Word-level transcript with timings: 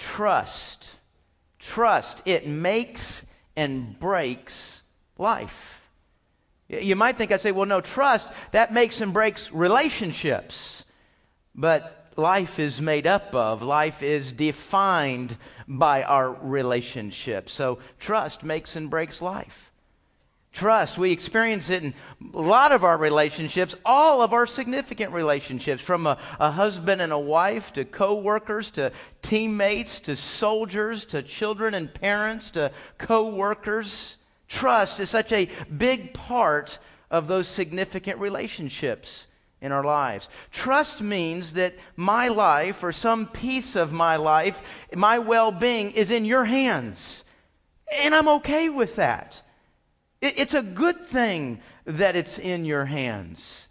trust. 0.00 0.90
Trust. 1.58 2.22
It 2.24 2.46
makes 2.46 3.24
and 3.54 3.98
breaks 4.00 4.82
life. 5.18 5.76
You 6.68 6.96
might 6.96 7.16
think 7.16 7.32
I'd 7.32 7.40
say, 7.40 7.52
well, 7.52 7.66
no, 7.66 7.80
trust, 7.80 8.28
that 8.52 8.72
makes 8.72 9.00
and 9.00 9.12
breaks 9.12 9.52
relationships. 9.52 10.84
But 11.54 12.12
life 12.16 12.58
is 12.58 12.80
made 12.80 13.06
up 13.06 13.34
of, 13.34 13.62
life 13.62 14.02
is 14.02 14.32
defined 14.32 15.36
by 15.66 16.04
our 16.04 16.32
relationships. 16.32 17.52
So 17.52 17.80
trust 17.98 18.44
makes 18.44 18.76
and 18.76 18.88
breaks 18.88 19.20
life. 19.20 19.69
Trust, 20.52 20.98
we 20.98 21.12
experience 21.12 21.70
it 21.70 21.84
in 21.84 21.94
a 22.34 22.40
lot 22.40 22.72
of 22.72 22.82
our 22.82 22.98
relationships, 22.98 23.76
all 23.84 24.20
of 24.20 24.32
our 24.32 24.46
significant 24.46 25.12
relationships, 25.12 25.80
from 25.80 26.06
a, 26.06 26.18
a 26.40 26.50
husband 26.50 27.00
and 27.00 27.12
a 27.12 27.18
wife 27.18 27.72
to 27.74 27.84
co 27.84 28.14
workers 28.14 28.70
to 28.72 28.90
teammates 29.22 30.00
to 30.00 30.16
soldiers 30.16 31.04
to 31.06 31.22
children 31.22 31.74
and 31.74 31.92
parents 31.94 32.50
to 32.52 32.72
co 32.98 33.28
workers. 33.28 34.16
Trust 34.48 34.98
is 34.98 35.08
such 35.08 35.30
a 35.30 35.48
big 35.78 36.12
part 36.14 36.78
of 37.12 37.28
those 37.28 37.46
significant 37.46 38.18
relationships 38.18 39.28
in 39.60 39.70
our 39.70 39.84
lives. 39.84 40.28
Trust 40.50 41.00
means 41.00 41.52
that 41.52 41.74
my 41.94 42.26
life 42.26 42.82
or 42.82 42.92
some 42.92 43.26
piece 43.26 43.76
of 43.76 43.92
my 43.92 44.16
life, 44.16 44.60
my 44.94 45.20
well 45.20 45.52
being, 45.52 45.92
is 45.92 46.10
in 46.10 46.24
your 46.24 46.44
hands. 46.44 47.22
And 48.02 48.14
I'm 48.14 48.28
okay 48.28 48.68
with 48.68 48.96
that. 48.96 49.42
It's 50.20 50.54
a 50.54 50.62
good 50.62 51.04
thing 51.06 51.60
that 51.86 52.14
it's 52.14 52.38
in 52.38 52.64
your 52.64 52.84
hands. 52.84 53.68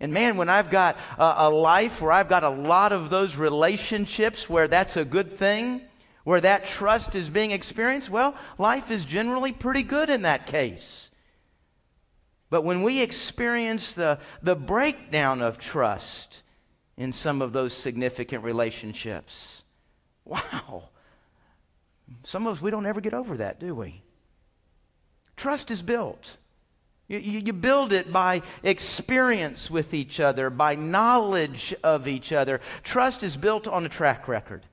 And 0.00 0.14
man, 0.14 0.36
when 0.36 0.48
I've 0.48 0.70
got 0.70 0.96
a, 1.18 1.34
a, 1.38 1.50
life 1.50 2.00
where 2.00 2.12
I've 2.12 2.28
got 2.28 2.44
a 2.44 2.48
lot 2.48 2.92
of 2.92 3.10
those 3.10 3.36
relationships 3.36 4.48
where 4.48 4.66
that's 4.66 4.96
a 4.96 5.04
good 5.04 5.32
thing, 5.32 5.82
where 6.24 6.40
that 6.40 6.64
trust 6.64 7.14
is 7.14 7.28
being 7.28 7.50
experienced, 7.50 8.08
well, 8.08 8.34
life 8.56 8.90
is 8.90 9.04
generally 9.04 9.52
pretty 9.52 9.82
good 9.82 10.08
in 10.08 10.22
that 10.22 10.46
case. 10.46 11.10
But 12.48 12.62
when 12.62 12.82
we 12.82 13.02
experience 13.02 13.92
the, 13.92 14.18
the 14.42 14.56
breakdown 14.56 15.42
of 15.42 15.58
trust 15.58 16.42
in 16.96 17.12
some 17.12 17.42
of 17.42 17.52
those 17.52 17.74
significant 17.74 18.42
relationships, 18.42 19.62
wow. 20.24 20.88
Some 22.24 22.46
of 22.46 22.56
us, 22.56 22.62
we 22.62 22.70
don't 22.70 22.86
ever 22.86 23.00
get 23.00 23.14
over 23.14 23.36
that, 23.36 23.60
do 23.60 23.74
we? 23.74 24.02
Trust 25.40 25.70
is 25.70 25.80
built. 25.80 26.36
You, 27.08 27.16
you, 27.16 27.54
build 27.54 27.94
it 27.94 28.12
by 28.12 28.42
experience 28.62 29.70
with 29.70 29.94
each 29.94 30.20
other, 30.20 30.50
by 30.50 30.74
knowledge 30.74 31.74
of 31.82 32.06
each 32.06 32.30
other. 32.30 32.60
Trust 32.82 33.22
is 33.22 33.38
built 33.38 33.66
on 33.66 33.86
a 33.86 33.88
track 33.88 34.28
record. 34.28 34.66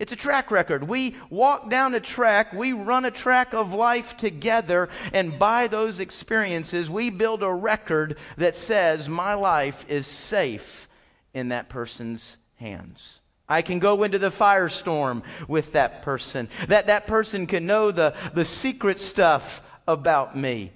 It's 0.00 0.10
a 0.10 0.16
track 0.16 0.50
record. 0.50 0.88
We 0.88 1.14
walk 1.30 1.70
down 1.70 1.94
a 1.94 2.00
track, 2.00 2.52
we 2.52 2.72
run 2.72 3.04
a 3.04 3.12
track 3.12 3.54
of 3.54 3.74
life 3.74 4.16
together, 4.16 4.88
and 5.12 5.38
by 5.38 5.68
those 5.68 6.00
experiences, 6.00 6.90
we 6.90 7.10
build 7.10 7.44
a 7.44 7.54
record 7.54 8.18
that 8.38 8.56
says, 8.56 9.08
My 9.08 9.34
life 9.34 9.86
is 9.88 10.08
safe 10.08 10.88
in 11.32 11.50
that 11.50 11.68
person's 11.68 12.38
hands. 12.56 13.20
I 13.48 13.62
can 13.62 13.78
go 13.78 14.02
into 14.02 14.18
the 14.18 14.32
firestorm 14.32 15.22
with 15.46 15.74
that 15.74 16.02
person. 16.02 16.48
That 16.66 16.88
that 16.88 17.06
person 17.06 17.46
can 17.46 17.66
know 17.66 17.92
the, 17.92 18.14
the 18.34 18.44
secret 18.44 18.98
stuff 18.98 19.62
about 19.86 20.36
me. 20.36 20.72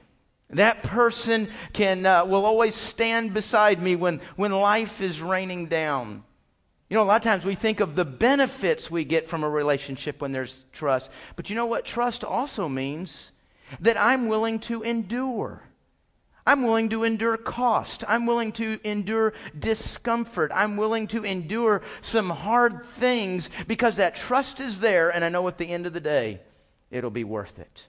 That 0.50 0.83
person 0.83 1.48
can, 1.72 2.05
uh, 2.05 2.25
will 2.25 2.44
always 2.44 2.75
stand 2.75 3.34
beside 3.34 3.80
me 3.80 3.94
when, 3.97 4.20
when 4.36 4.52
life 4.52 5.00
is 5.00 5.22
raining 5.22 5.67
down. 5.67 6.25
You 6.89 6.97
know, 6.97 7.05
a 7.05 7.05
lot 7.05 7.17
of 7.17 7.22
times 7.22 7.44
we 7.44 7.55
think 7.55 7.78
of 7.78 7.94
the 7.94 8.05
benefits 8.05 8.91
we 8.91 9.05
get 9.05 9.28
from 9.28 9.44
a 9.44 9.48
relationship 9.48 10.20
when 10.20 10.33
there's 10.33 10.64
trust. 10.72 11.12
But 11.36 11.48
you 11.48 11.55
know 11.55 11.67
what? 11.67 11.84
Trust 11.84 12.25
also 12.25 12.69
means 12.69 13.30
that 13.78 13.97
I'm 13.97 14.27
willing 14.27 14.58
to 14.61 14.83
endure. 14.83 15.62
I'm 16.45 16.62
willing 16.62 16.89
to 16.89 17.05
endure 17.05 17.36
cost. 17.36 18.02
I'm 18.08 18.27
willing 18.27 18.51
to 18.52 18.80
endure 18.83 19.35
discomfort. 19.56 20.51
I'm 20.52 20.77
willing 20.77 21.06
to 21.08 21.24
endure 21.24 21.83
some 22.02 22.29
hard 22.29 22.85
things 22.85 23.51
because 23.68 23.96
that 23.96 24.17
trust 24.17 24.58
is 24.58 24.80
there, 24.80 25.11
and 25.11 25.24
I 25.24 25.29
know 25.29 25.46
at 25.46 25.58
the 25.58 25.68
end 25.68 25.86
of 25.86 25.92
the 25.92 26.01
day, 26.01 26.40
it'll 26.90 27.11
be 27.11 27.23
worth 27.23 27.61
it. 27.61 27.86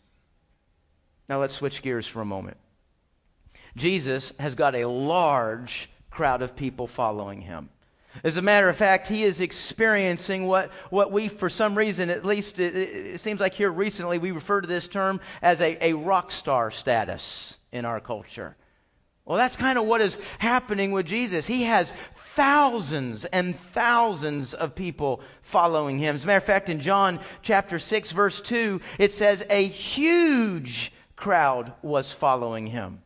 Now 1.32 1.40
let's 1.40 1.54
switch 1.54 1.82
gears 1.82 2.06
for 2.06 2.20
a 2.20 2.26
moment. 2.26 2.58
Jesus 3.78 4.34
has 4.38 4.54
got 4.54 4.76
a 4.76 4.84
large 4.84 5.90
crowd 6.10 6.42
of 6.42 6.58
people 6.58 6.88
following 6.88 7.40
him. 7.40 7.70
As 8.22 8.36
a 8.36 8.42
matter 8.42 8.68
of 8.68 8.76
fact, 8.76 9.08
he 9.08 9.24
is 9.24 9.40
experiencing 9.40 10.46
what, 10.46 10.72
what 10.90 11.14
we, 11.14 11.30
for 11.30 11.50
some 11.50 11.78
reason, 11.78 12.10
at 12.10 12.26
least 12.26 12.60
it, 12.60 12.76
it 12.76 13.22
seems 13.22 13.40
like 13.40 13.54
here 13.54 13.72
recently, 13.72 14.18
we 14.18 14.32
refer 14.32 14.60
to 14.60 14.68
this 14.68 14.90
term 14.90 15.22
as 15.42 15.62
a, 15.62 15.78
a 15.82 15.94
rock 15.94 16.32
star 16.32 16.70
status 16.70 17.58
in 17.72 17.86
our 17.86 18.02
culture. 18.02 18.58
Well, 19.24 19.38
that's 19.38 19.56
kind 19.56 19.80
of 19.80 19.86
what 19.86 20.02
is 20.02 20.18
happening 20.38 20.92
with 20.92 21.06
Jesus. 21.06 21.48
He 21.48 21.64
has 21.64 21.94
thousands 22.36 23.24
and 23.24 23.58
thousands 23.58 24.54
of 24.54 24.76
people 24.76 25.22
following 25.44 25.98
him. 25.98 26.16
As 26.16 26.26
a 26.26 26.28
matter 26.28 26.40
of 26.40 26.44
fact, 26.44 26.68
in 26.68 26.82
John 26.82 27.22
chapter 27.42 27.80
6, 27.80 28.12
verse 28.12 28.42
2, 28.42 28.82
it 29.00 29.14
says, 29.14 29.46
A 29.50 29.66
huge 29.66 30.92
crowd 31.22 31.72
was 31.82 32.12
following 32.12 32.68
him. 32.68 33.02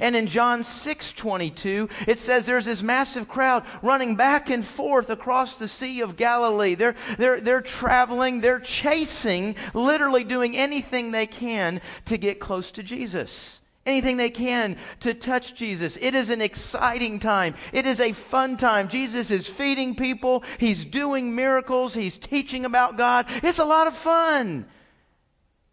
And 0.00 0.16
in 0.16 0.26
John 0.26 0.64
6 0.64 1.12
22, 1.12 1.88
it 2.06 2.18
says 2.18 2.44
there's 2.44 2.64
this 2.64 2.82
massive 2.82 3.28
crowd 3.28 3.64
running 3.82 4.16
back 4.16 4.50
and 4.50 4.64
forth 4.64 5.10
across 5.10 5.56
the 5.56 5.68
Sea 5.68 6.00
of 6.00 6.16
Galilee. 6.16 6.74
They're, 6.74 6.96
they're, 7.18 7.40
they're 7.40 7.60
traveling, 7.60 8.40
they're 8.40 8.60
chasing, 8.60 9.56
literally 9.74 10.24
doing 10.24 10.56
anything 10.56 11.10
they 11.10 11.26
can 11.26 11.80
to 12.06 12.18
get 12.18 12.40
close 12.40 12.72
to 12.72 12.82
Jesus. 12.82 13.62
Anything 13.86 14.16
they 14.16 14.30
can 14.30 14.76
to 15.00 15.14
touch 15.14 15.54
Jesus. 15.54 15.96
It 16.00 16.16
is 16.16 16.28
an 16.28 16.42
exciting 16.42 17.20
time. 17.20 17.54
It 17.72 17.86
is 17.86 18.00
a 18.00 18.10
fun 18.12 18.56
time. 18.56 18.88
Jesus 18.88 19.30
is 19.30 19.46
feeding 19.46 19.94
people, 19.94 20.42
He's 20.58 20.84
doing 20.84 21.36
miracles, 21.36 21.94
He's 21.94 22.18
teaching 22.18 22.64
about 22.64 22.98
God. 22.98 23.26
It's 23.44 23.60
a 23.60 23.64
lot 23.64 23.86
of 23.86 23.96
fun. 23.96 24.66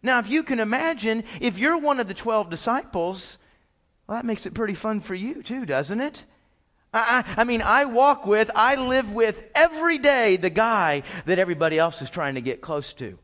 Now, 0.04 0.18
if 0.18 0.28
you 0.28 0.42
can 0.42 0.60
imagine, 0.60 1.24
if 1.40 1.58
you're 1.58 1.78
one 1.78 1.98
of 1.98 2.06
the 2.06 2.14
12 2.14 2.50
disciples, 2.50 3.38
well, 4.06 4.18
that 4.18 4.26
makes 4.26 4.44
it 4.44 4.52
pretty 4.52 4.74
fun 4.74 5.00
for 5.00 5.14
you 5.14 5.42
too, 5.42 5.64
doesn't 5.64 6.00
it? 6.00 6.24
I, 6.92 7.24
I, 7.26 7.40
I, 7.40 7.44
mean, 7.44 7.62
I 7.62 7.86
walk 7.86 8.26
with, 8.26 8.50
I 8.54 8.76
live 8.76 9.12
with 9.12 9.42
every 9.54 9.96
day 9.96 10.36
the 10.36 10.50
guy 10.50 11.04
that 11.24 11.38
everybody 11.38 11.78
else 11.78 12.02
is 12.02 12.10
trying 12.10 12.34
to 12.34 12.42
get 12.42 12.60
close 12.60 12.92
to. 12.94 13.18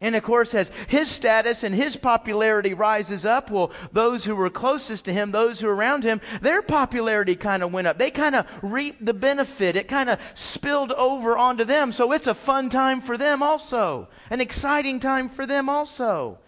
And 0.00 0.14
of 0.14 0.22
course, 0.22 0.54
as 0.54 0.70
his 0.88 1.10
status 1.10 1.62
and 1.62 1.74
his 1.74 1.96
popularity 1.96 2.74
rises 2.74 3.24
up, 3.24 3.50
well, 3.50 3.72
those 3.92 4.24
who 4.24 4.36
were 4.36 4.50
closest 4.50 5.06
to 5.06 5.12
him, 5.12 5.30
those 5.30 5.58
who 5.58 5.68
were 5.68 5.74
around 5.74 6.04
him, 6.04 6.20
their 6.42 6.60
popularity 6.60 7.34
kind 7.34 7.62
of 7.62 7.72
went 7.72 7.86
up. 7.86 7.96
They 7.96 8.10
kind 8.10 8.34
of 8.34 8.46
reaped 8.60 9.04
the 9.04 9.14
benefit. 9.14 9.74
It 9.74 9.88
kind 9.88 10.10
of 10.10 10.20
spilled 10.34 10.92
over 10.92 11.38
onto 11.38 11.64
them. 11.64 11.92
So 11.92 12.12
it's 12.12 12.26
a 12.26 12.34
fun 12.34 12.68
time 12.68 13.00
for 13.00 13.16
them 13.16 13.42
also, 13.42 14.08
an 14.28 14.42
exciting 14.42 15.00
time 15.00 15.30
for 15.30 15.46
them 15.46 15.70
also. 15.70 16.40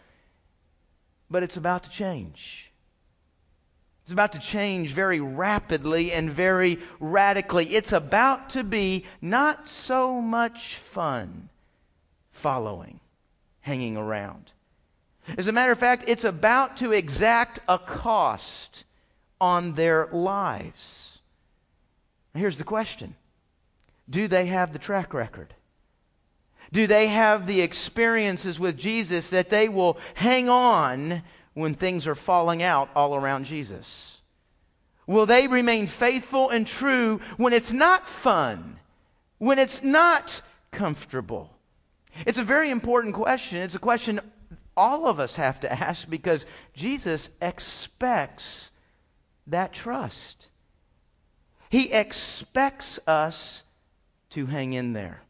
But 1.31 1.43
it's 1.43 1.57
about 1.57 1.85
to 1.85 1.91
change. 1.91 2.71
It's 4.05 4.13
about 4.13 4.33
to 4.33 4.41
change 4.41 4.93
very 4.93 5.21
rapidly 5.21 6.13
and 6.13 6.31
very 6.31 6.81
radically. 7.01 7.75
It's 7.75 7.93
about 7.93 8.51
to 8.51 8.65
be 8.65 9.05
not 9.23 9.69
so 9.71 10.21
much 10.21 10.77
fun 10.77 11.49
following 12.31 13.01
hanging 13.69 13.99
around. 13.99 14.51
As 15.37 15.47
a 15.47 15.53
matter 15.53 15.73
of 15.73 15.79
fact, 15.79 16.05
it's 16.07 16.25
about 16.25 16.79
to 16.79 16.93
exact 16.93 17.61
a 17.69 17.79
cost 17.79 18.85
on 19.43 19.75
their 19.75 20.07
lives. 20.07 21.19
Here's 22.33 22.57
the 22.57 22.65
question 22.65 23.15
Do 24.09 24.27
they 24.27 24.47
have 24.47 24.73
the 24.73 24.79
track 24.79 25.13
record? 25.13 25.53
Do 26.73 26.87
they 26.87 27.09
have 27.09 27.47
the 27.47 27.61
experiences 27.61 28.59
with 28.59 28.79
Jesus 28.79 29.29
that 29.29 29.51
they 29.51 29.69
will 29.69 29.99
hang 30.15 30.49
on 30.49 31.23
when 31.53 31.75
things 31.75 32.07
are 32.07 32.15
falling 32.15 32.63
out 32.63 32.89
all 32.97 33.15
around 33.15 33.45
Jesus? 33.45 34.23
Will 35.07 35.27
they 35.27 35.47
remain 35.47 35.87
faithful 35.87 36.49
and 36.49 36.67
true 36.67 37.21
when 37.37 37.53
it's 37.53 37.73
not 37.73 38.09
fun, 38.09 38.79
when 39.37 39.59
it's 39.59 39.83
not 39.83 40.41
comfortable? 40.71 41.58
It's 42.27 42.39
a 42.39 42.45
very 42.45 42.71
important 42.71 43.15
question. 43.15 43.59
It's 43.59 43.75
a 43.75 43.81
question 43.81 44.21
all 44.77 45.07
of 45.07 45.19
us 45.19 45.37
have 45.37 45.61
to 45.61 45.73
ask 45.73 46.09
because 46.09 46.47
Jesus 46.73 47.31
expects 47.43 48.71
that 49.49 49.73
trust. 49.73 50.49
He 51.71 51.93
expects 51.93 52.99
us 53.07 53.65
to 54.31 54.47
hang 54.47 54.73
in 54.73 54.93
there. 54.93 55.23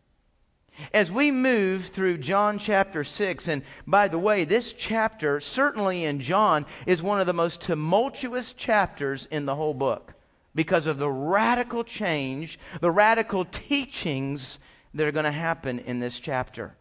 As 0.94 1.11
we 1.11 1.31
move 1.31 1.87
through 1.87 2.19
John 2.19 2.58
chapter 2.58 3.02
6, 3.02 3.49
and 3.49 3.62
by 3.87 4.06
the 4.06 4.19
way, 4.19 4.44
this 4.44 4.73
chapter, 4.73 5.41
certainly 5.41 6.05
in 6.05 6.20
John, 6.20 6.67
is 6.87 7.02
one 7.02 7.20
of 7.20 7.26
the 7.26 7.32
most 7.32 7.61
tumultuous 7.61 8.52
chapters 8.52 9.26
in 9.31 9.44
the 9.44 9.56
whole 9.56 9.75
book 9.75 10.14
because 10.55 10.87
of 10.87 10.99
the 10.99 11.11
radical 11.11 11.82
change, 11.82 12.58
the 12.81 12.91
radical 12.91 13.44
teachings 13.44 14.61
that 14.94 15.06
are 15.06 15.12
going 15.12 15.25
to 15.25 15.32
happen 15.32 15.81
in 15.81 15.99
this 15.99 16.20
chapter. 16.20 16.75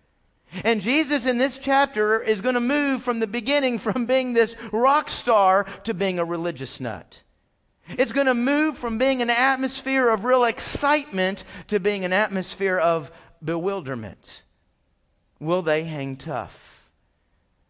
And 0.63 0.81
Jesus 0.81 1.25
in 1.25 1.37
this 1.37 1.57
chapter 1.57 2.21
is 2.21 2.41
going 2.41 2.55
to 2.55 2.61
move 2.61 3.03
from 3.03 3.19
the 3.19 3.27
beginning 3.27 3.77
from 3.79 4.05
being 4.05 4.33
this 4.33 4.55
rock 4.71 5.09
star 5.09 5.65
to 5.83 5.93
being 5.93 6.19
a 6.19 6.25
religious 6.25 6.79
nut. 6.79 7.21
It's 7.89 8.11
going 8.11 8.27
to 8.27 8.33
move 8.33 8.77
from 8.77 8.97
being 8.97 9.21
an 9.21 9.29
atmosphere 9.29 10.09
of 10.09 10.25
real 10.25 10.43
excitement 10.43 11.43
to 11.67 11.79
being 11.79 12.03
an 12.03 12.11
atmosphere 12.11 12.77
of 12.77 13.11
bewilderment. 13.43 14.43
Will 15.39 15.61
they 15.61 15.83
hang 15.83 16.17
tough? 16.17 16.77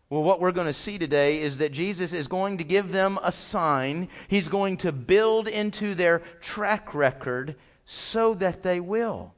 Well, 0.10 0.24
what 0.24 0.40
we're 0.40 0.54
going 0.54 0.68
to 0.68 0.74
see 0.74 0.98
today 0.98 1.42
is 1.42 1.58
that 1.58 1.74
Jesus 1.74 2.14
is 2.14 2.28
going 2.28 2.60
to 2.60 2.64
give 2.64 2.94
them 2.94 3.20
a 3.22 3.32
sign. 3.32 4.08
He's 4.30 4.48
going 4.48 4.78
to 4.78 4.94
build 4.94 5.50
into 5.50 5.94
their 5.94 6.20
track 6.40 6.96
record 6.96 7.56
so 7.86 8.34
that 8.36 8.64
they 8.64 8.80
will. 8.80 9.34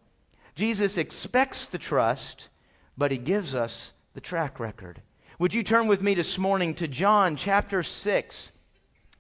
Jesus 0.54 0.98
expects 0.98 1.66
the 1.66 1.80
trust, 1.80 2.50
but 3.00 3.12
he 3.12 3.18
gives 3.18 3.56
us 3.56 3.94
the 4.14 4.22
track 4.22 4.60
record. 4.60 5.02
Would 5.40 5.54
you 5.54 5.64
turn 5.64 5.88
with 5.88 6.02
me 6.02 6.16
this 6.16 6.38
morning 6.38 6.76
to 6.76 6.88
John 6.88 7.38
chapter 7.38 7.82
6? 7.82 8.52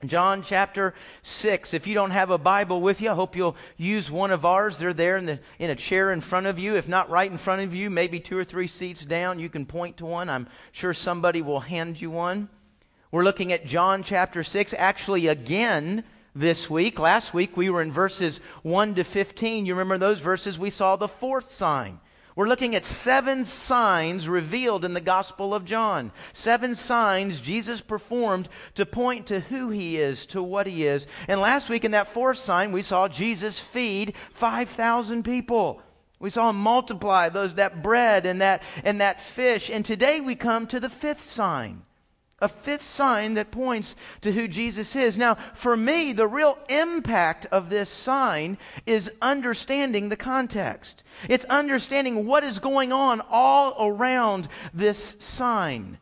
John 0.05 0.41
chapter 0.41 0.93
6. 1.21 1.73
If 1.73 1.87
you 1.87 1.93
don't 1.93 2.11
have 2.11 2.29
a 2.29 2.37
Bible 2.37 2.81
with 2.81 2.99
you, 3.01 3.09
I 3.09 3.15
hope 3.15 3.37
you'll 3.37 3.55
use 3.77 4.11
one 4.11 4.31
of 4.31 4.45
ours. 4.45 4.77
They're 4.77 4.93
there 4.93 5.15
in, 5.15 5.25
the, 5.25 5.39
in 5.59 5.69
a 5.69 5.75
chair 5.75 6.11
in 6.11 6.19
front 6.19 6.45
of 6.45 6.59
you. 6.59 6.75
If 6.75 6.89
not 6.89 7.09
right 7.09 7.31
in 7.31 7.37
front 7.37 7.61
of 7.61 7.73
you, 7.73 7.89
maybe 7.89 8.19
two 8.19 8.37
or 8.37 8.43
three 8.43 8.67
seats 8.67 9.05
down, 9.05 9.39
you 9.39 9.47
can 9.47 9.65
point 9.65 9.95
to 9.97 10.05
one. 10.05 10.29
I'm 10.29 10.47
sure 10.73 10.93
somebody 10.93 11.41
will 11.41 11.61
hand 11.61 12.01
you 12.01 12.11
one. 12.11 12.49
We're 13.11 13.23
looking 13.23 13.53
at 13.53 13.65
John 13.65 14.03
chapter 14.03 14.43
6, 14.43 14.73
actually 14.77 15.27
again 15.27 16.03
this 16.35 16.69
week. 16.69 16.99
Last 16.99 17.33
week 17.33 17.55
we 17.55 17.69
were 17.69 17.81
in 17.81 17.93
verses 17.93 18.41
1 18.63 18.95
to 18.95 19.05
15. 19.05 19.65
You 19.65 19.73
remember 19.73 19.97
those 19.97 20.19
verses? 20.19 20.59
We 20.59 20.69
saw 20.69 20.97
the 20.97 21.07
fourth 21.07 21.45
sign. 21.45 22.01
We're 22.35 22.47
looking 22.47 22.75
at 22.75 22.85
seven 22.85 23.43
signs 23.43 24.29
revealed 24.29 24.85
in 24.85 24.93
the 24.93 25.01
Gospel 25.01 25.53
of 25.53 25.65
John. 25.65 26.11
Seven 26.31 26.75
signs 26.75 27.41
Jesus 27.41 27.81
performed 27.81 28.49
to 28.75 28.85
point 28.85 29.27
to 29.27 29.39
who 29.39 29.69
he 29.69 29.97
is, 29.97 30.25
to 30.27 30.41
what 30.41 30.67
he 30.67 30.85
is. 30.85 31.07
And 31.27 31.41
last 31.41 31.69
week 31.69 31.83
in 31.83 31.91
that 31.91 32.07
fourth 32.07 32.37
sign, 32.37 32.71
we 32.71 32.83
saw 32.83 33.07
Jesus 33.07 33.59
feed 33.59 34.15
5,000 34.33 35.23
people. 35.23 35.81
We 36.19 36.29
saw 36.29 36.49
him 36.49 36.57
multiply 36.57 37.29
those, 37.29 37.55
that 37.55 37.81
bread 37.81 38.25
and 38.25 38.41
that, 38.41 38.61
and 38.83 39.01
that 39.01 39.21
fish. 39.21 39.69
And 39.69 39.83
today 39.83 40.19
we 40.21 40.35
come 40.35 40.67
to 40.67 40.79
the 40.79 40.89
fifth 40.89 41.23
sign 41.23 41.83
a 42.41 42.47
fifth 42.47 42.81
sign 42.81 43.33
that 43.36 43.51
points 43.51 43.95
to 44.21 44.31
who 44.31 44.47
Jesus 44.47 44.95
is. 44.95 45.18
Now, 45.18 45.36
for 45.53 45.75
me, 45.75 46.13
the 46.13 46.27
real 46.27 46.57
impact 46.69 47.45
of 47.47 47.69
this 47.69 47.89
sign 47.89 48.57
is 48.86 49.12
understanding 49.21 50.09
the 50.09 50.15
context. 50.15 51.03
It's 51.27 51.45
understanding 51.45 52.25
what 52.25 52.44
is 52.44 52.59
going 52.59 52.91
on 52.91 53.21
all 53.30 53.75
around 53.80 54.47
this 54.74 55.15
sign 55.19 55.97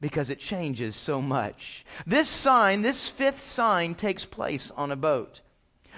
because 0.00 0.30
it 0.30 0.40
changes 0.40 0.96
so 0.96 1.22
much. 1.22 1.86
This 2.06 2.28
sign, 2.28 2.82
this 2.82 3.08
fifth 3.08 3.40
sign, 3.40 3.94
takes 3.94 4.24
place 4.24 4.72
on 4.76 4.90
a 4.90 4.96
boat. 4.96 5.40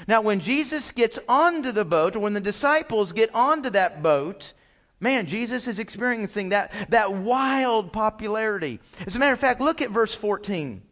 Now, 0.07 0.21
when 0.21 0.41
Jesus 0.41 0.91
gets 0.91 1.19
onto 1.27 1.73
the 1.73 1.87
boat, 1.87 2.15
or 2.15 2.21
when 2.21 2.35
the 2.35 2.41
disciples 2.41 3.13
get 3.13 3.35
onto 3.35 3.71
that 3.71 4.03
boat, 4.03 4.53
Man, 5.01 5.27
Jesus 5.27 5.69
is 5.69 5.79
experiencing 5.79 6.51
that, 6.51 6.73
that 6.89 7.13
wild 7.13 7.93
popularity. 7.93 8.81
As 9.07 9.17
a 9.17 9.19
matter 9.19 9.33
of 9.33 9.41
fact, 9.41 9.61
look 9.61 9.83
at 9.83 9.91
verse 9.91 10.15
14 10.15 10.83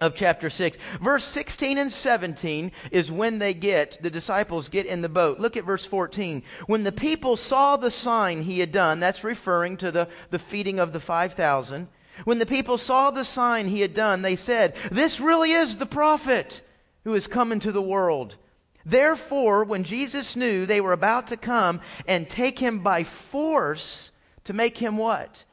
of 0.00 0.14
chapter 0.14 0.50
6. 0.50 0.76
Verse 1.00 1.24
16 1.24 1.78
and 1.78 1.92
17 1.92 2.72
is 2.90 3.10
when 3.10 3.38
they 3.38 3.54
get, 3.54 3.98
the 4.02 4.10
disciples 4.10 4.68
get 4.68 4.86
in 4.86 5.02
the 5.02 5.08
boat. 5.08 5.38
Look 5.38 5.56
at 5.56 5.64
verse 5.64 5.86
14. 5.86 6.42
When 6.66 6.84
the 6.84 6.92
people 6.92 7.36
saw 7.36 7.76
the 7.76 7.90
sign 7.90 8.42
he 8.42 8.58
had 8.58 8.72
done, 8.72 9.00
that's 9.00 9.24
referring 9.24 9.76
to 9.78 9.90
the, 9.90 10.08
the 10.30 10.38
feeding 10.38 10.78
of 10.78 10.92
the 10.92 11.00
5,000. 11.00 11.88
When 12.24 12.38
the 12.38 12.46
people 12.46 12.78
saw 12.78 13.10
the 13.10 13.24
sign 13.24 13.68
he 13.68 13.80
had 13.80 13.94
done, 13.94 14.22
they 14.22 14.36
said, 14.36 14.74
This 14.90 15.20
really 15.20 15.52
is 15.52 15.76
the 15.76 15.86
prophet 15.86 16.62
who 17.04 17.14
has 17.14 17.26
come 17.26 17.52
into 17.52 17.72
the 17.72 17.82
world. 17.82 18.36
Therefore, 18.84 19.64
when 19.64 19.84
Jesus 19.84 20.36
knew 20.36 20.66
they 20.66 20.80
were 20.80 20.92
about 20.92 21.28
to 21.28 21.36
come 21.36 21.80
and 22.06 22.28
take 22.28 22.58
him 22.58 22.80
by 22.80 23.04
force 23.04 24.10
to 24.44 24.52
make 24.52 24.78
him 24.78 24.96
what? 24.96 25.44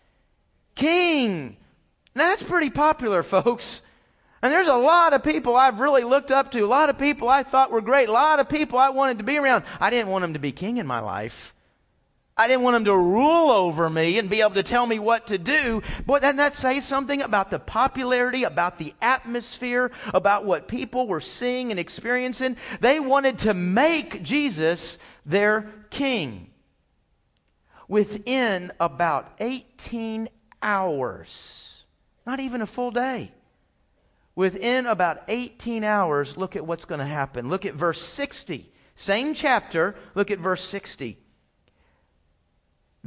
King. 0.76 1.58
Now, 2.16 2.30
that's 2.30 2.44
pretty 2.44 2.70
popular, 2.70 3.24
folks. 3.24 3.82
And 4.42 4.52
there's 4.52 4.68
a 4.68 4.76
lot 4.76 5.14
of 5.14 5.22
people 5.22 5.56
I've 5.56 5.80
really 5.80 6.04
looked 6.04 6.32
up 6.32 6.52
to, 6.54 6.64
a 6.64 6.66
lot 6.66 6.90
of 6.90 6.98
people 6.98 7.28
I 7.28 7.44
thought 7.44 7.72
were 7.72 7.82
great, 7.82 8.08
a 8.08 8.14
lot 8.14 8.40
of 8.40 8.48
people 8.48 8.80
I 8.80 8.90
wanted 8.90 9.18
to 9.18 9.24
be 9.26 9.38
around. 9.38 9.66
I 9.82 9.90
didn't 9.90 10.10
want 10.10 10.22
them 10.22 10.34
to 10.34 10.40
be 10.40 10.52
king 10.52 10.78
in 10.78 10.88
my 10.88 11.02
life. 11.02 11.54
I 12.40 12.48
didn't 12.48 12.64
want 12.64 12.78
him 12.78 12.86
to 12.86 12.96
rule 12.96 13.52
over 13.52 13.90
me 13.90 14.18
and 14.18 14.30
be 14.30 14.40
able 14.40 14.56
to 14.56 14.64
tell 14.64 14.88
me 14.88 14.98
what 14.98 15.28
to 15.28 15.38
do. 15.38 15.84
But 16.06 16.22
doesn't 16.22 16.38
that 16.38 16.56
say 16.56 16.80
something 16.80 17.22
about 17.22 17.52
the 17.52 17.60
popularity, 17.60 18.46
about 18.46 18.78
the 18.78 18.94
atmosphere, 19.02 19.92
about 20.14 20.46
what 20.46 20.70
people 20.70 21.06
were 21.06 21.20
seeing 21.20 21.70
and 21.70 21.78
experiencing? 21.78 22.56
They 22.80 23.02
wanted 23.02 23.40
to 23.40 23.54
make 23.54 24.24
Jesus 24.24 24.98
their 25.26 25.70
king. 25.90 26.50
Within 27.90 28.72
about 28.80 29.34
18 29.40 30.30
hours, 30.62 31.84
not 32.26 32.40
even 32.40 32.62
a 32.62 32.66
full 32.66 32.92
day, 32.92 33.34
within 34.34 34.86
about 34.86 35.24
18 35.28 35.84
hours, 35.84 36.38
look 36.38 36.56
at 36.56 36.66
what's 36.66 36.86
going 36.86 37.00
to 37.00 37.06
happen. 37.06 37.50
Look 37.50 37.66
at 37.66 37.74
verse 37.74 38.02
60. 38.02 38.72
Same 38.96 39.34
chapter, 39.34 39.96
look 40.16 40.32
at 40.32 40.40
verse 40.40 40.64
60. 40.64 41.18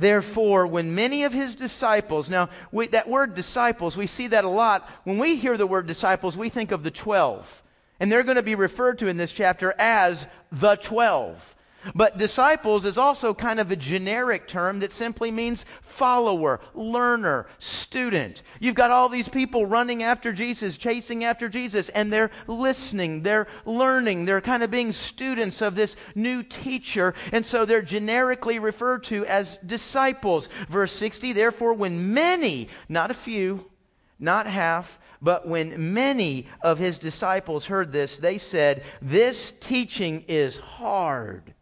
Therefore, 0.03 0.67
when 0.67 0.97
many 0.97 1.23
of 1.23 1.33
his 1.33 1.55
disciples, 1.55 2.29
now 2.29 2.49
we, 2.73 2.89
that 2.89 3.09
word 3.09 3.37
disciples, 3.37 3.97
we 3.97 4.09
see 4.09 4.27
that 4.27 4.43
a 4.43 4.49
lot. 4.49 4.91
When 5.05 5.17
we 5.17 5.37
hear 5.37 5.57
the 5.57 5.65
word 5.65 5.87
disciples, 5.87 6.37
we 6.37 6.49
think 6.49 6.73
of 6.73 6.83
the 6.83 6.91
12. 6.91 7.63
And 8.01 8.11
they're 8.11 8.25
going 8.25 8.35
to 8.35 8.43
be 8.43 8.57
referred 8.57 8.99
to 8.99 9.07
in 9.07 9.17
this 9.17 9.31
chapter 9.31 9.73
as 9.79 10.27
the 10.51 10.75
12. 10.75 11.55
But 11.95 12.19
disciples 12.19 12.85
is 12.85 12.97
also 12.97 13.35
kind 13.35 13.59
of 13.59 13.71
a 13.71 13.77
generic 13.77 14.47
term 14.47 14.81
that 14.81 14.93
simply 14.93 15.31
means 15.31 15.65
follower, 15.83 16.61
learner, 16.75 17.47
student. 17.59 18.43
You've 18.61 18.75
got 18.75 18.91
all 18.91 19.09
these 19.09 19.29
people 19.29 19.67
running 19.67 20.03
after 20.03 20.33
Jesus, 20.33 20.79
chasing 20.79 21.25
after 21.25 21.49
Jesus, 21.49 21.89
and 21.91 22.13
they're 22.13 22.31
listening, 22.47 23.23
they're 23.23 23.49
learning, 23.65 24.25
they're 24.25 24.41
kind 24.41 24.63
of 24.63 24.71
being 24.71 24.93
students 24.93 25.61
of 25.61 25.75
this 25.75 25.97
new 26.15 26.43
teacher, 26.43 27.15
and 27.33 27.45
so 27.45 27.65
they're 27.65 27.83
generically 27.83 28.59
referred 28.59 29.05
to 29.05 29.27
as 29.27 29.59
disciples. 29.67 30.49
Verse 30.69 30.93
60 30.93 31.33
Therefore, 31.33 31.75
when 31.75 32.15
many, 32.15 32.69
not 32.89 33.11
a 33.11 33.15
few, 33.15 33.71
not 34.19 34.47
half, 34.47 35.01
but 35.21 35.47
when 35.47 35.95
many 35.95 36.49
of 36.63 36.79
his 36.79 36.99
disciples 36.99 37.67
heard 37.67 37.93
this, 37.93 38.19
they 38.19 38.39
said, 38.39 38.85
This 39.01 39.53
teaching 39.61 40.25
is 40.29 40.59
hard 40.59 41.55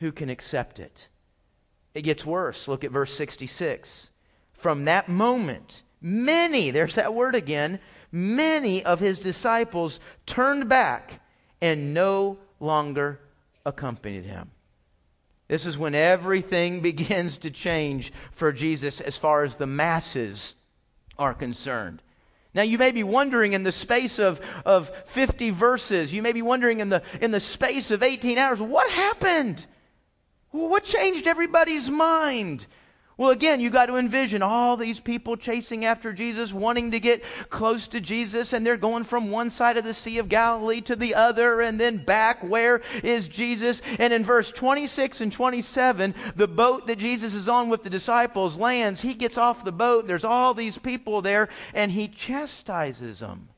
who 0.00 0.12
can 0.12 0.28
accept 0.28 0.78
it? 0.78 1.08
It 1.94 2.02
gets 2.02 2.24
worse. 2.24 2.68
Look 2.68 2.84
at 2.84 2.90
verse 2.90 3.14
66. 3.14 4.10
From 4.52 4.84
that 4.84 5.08
moment, 5.08 5.82
many, 6.00 6.70
there's 6.70 6.96
that 6.96 7.14
word 7.14 7.34
again, 7.34 7.80
many 8.12 8.84
of 8.84 9.00
his 9.00 9.18
disciples 9.18 10.00
turned 10.26 10.68
back 10.68 11.20
and 11.60 11.94
no 11.94 12.38
longer 12.58 13.20
accompanied 13.64 14.24
him. 14.24 14.50
This 15.48 15.66
is 15.66 15.76
when 15.76 15.94
everything 15.94 16.80
begins 16.82 17.38
to 17.38 17.50
change 17.50 18.12
for 18.32 18.52
Jesus 18.52 19.00
as 19.00 19.16
far 19.16 19.44
as 19.44 19.56
the 19.56 19.66
masses 19.66 20.54
are 21.18 21.34
concerned. 21.34 22.02
Now, 22.52 22.62
you 22.62 22.78
may 22.78 22.90
be 22.90 23.04
wondering 23.04 23.52
in 23.52 23.62
the 23.62 23.70
space 23.70 24.18
of, 24.18 24.40
of 24.64 24.90
50 25.06 25.50
verses, 25.50 26.12
you 26.12 26.22
may 26.22 26.32
be 26.32 26.42
wondering 26.42 26.80
in 26.80 26.88
the, 26.88 27.02
in 27.20 27.30
the 27.30 27.38
space 27.38 27.90
of 27.92 28.02
18 28.02 28.38
hours, 28.38 28.60
what 28.60 28.90
happened? 28.90 29.66
Well, 30.52 30.68
what 30.68 30.84
changed 30.84 31.26
everybody's 31.26 31.88
mind? 31.88 32.66
Well, 33.20 33.28
again, 33.28 33.60
you 33.60 33.68
got 33.68 33.86
to 33.86 33.96
envision 33.96 34.40
all 34.40 34.78
these 34.78 34.98
people 34.98 35.36
chasing 35.36 35.84
after 35.84 36.10
Jesus, 36.10 36.54
wanting 36.54 36.92
to 36.92 37.00
get 37.00 37.22
close 37.50 37.86
to 37.88 38.00
Jesus, 38.00 38.54
and 38.54 38.66
they're 38.66 38.78
going 38.78 39.04
from 39.04 39.30
one 39.30 39.50
side 39.50 39.76
of 39.76 39.84
the 39.84 39.92
Sea 39.92 40.16
of 40.16 40.30
Galilee 40.30 40.80
to 40.80 40.96
the 40.96 41.14
other, 41.14 41.60
and 41.60 41.78
then 41.78 41.98
back. 41.98 42.42
Where 42.42 42.80
is 43.04 43.28
Jesus? 43.28 43.82
And 43.98 44.14
in 44.14 44.24
verse 44.24 44.50
26 44.50 45.20
and 45.20 45.30
27, 45.30 46.14
the 46.34 46.48
boat 46.48 46.86
that 46.86 46.96
Jesus 46.96 47.34
is 47.34 47.46
on 47.46 47.68
with 47.68 47.82
the 47.82 47.90
disciples 47.90 48.56
lands. 48.56 49.02
He 49.02 49.12
gets 49.12 49.36
off 49.36 49.66
the 49.66 49.70
boat, 49.70 50.06
there's 50.06 50.24
all 50.24 50.54
these 50.54 50.78
people 50.78 51.20
there, 51.20 51.50
and 51.74 51.92
he 51.92 52.08
chastises 52.08 53.18
them. 53.18 53.50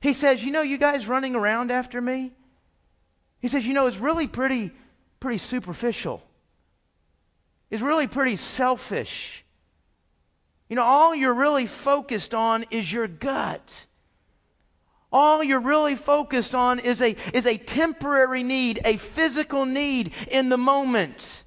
He 0.00 0.14
says, 0.14 0.44
You 0.44 0.50
know, 0.50 0.62
you 0.62 0.78
guys 0.78 1.06
running 1.06 1.36
around 1.36 1.70
after 1.70 2.00
me? 2.00 2.32
He 3.40 3.46
says, 3.46 3.64
You 3.64 3.74
know, 3.74 3.86
it's 3.86 3.98
really 3.98 4.26
pretty 4.26 4.72
pretty 5.20 5.38
superficial. 5.38 6.22
Is 7.70 7.82
really 7.82 8.08
pretty 8.08 8.36
selfish. 8.36 9.44
You 10.68 10.76
know, 10.76 10.82
all 10.82 11.14
you're 11.14 11.34
really 11.34 11.66
focused 11.66 12.34
on 12.34 12.64
is 12.70 12.92
your 12.92 13.06
gut. 13.06 13.86
all 15.12 15.42
you're 15.42 15.60
really 15.60 15.96
focused 15.96 16.54
on 16.54 16.78
is 16.78 17.02
a, 17.02 17.16
is 17.34 17.44
a 17.46 17.56
temporary 17.56 18.42
need, 18.42 18.80
a 18.84 18.96
physical 18.96 19.64
need 19.66 20.12
in 20.30 20.48
the 20.48 20.56
moment. 20.56 21.42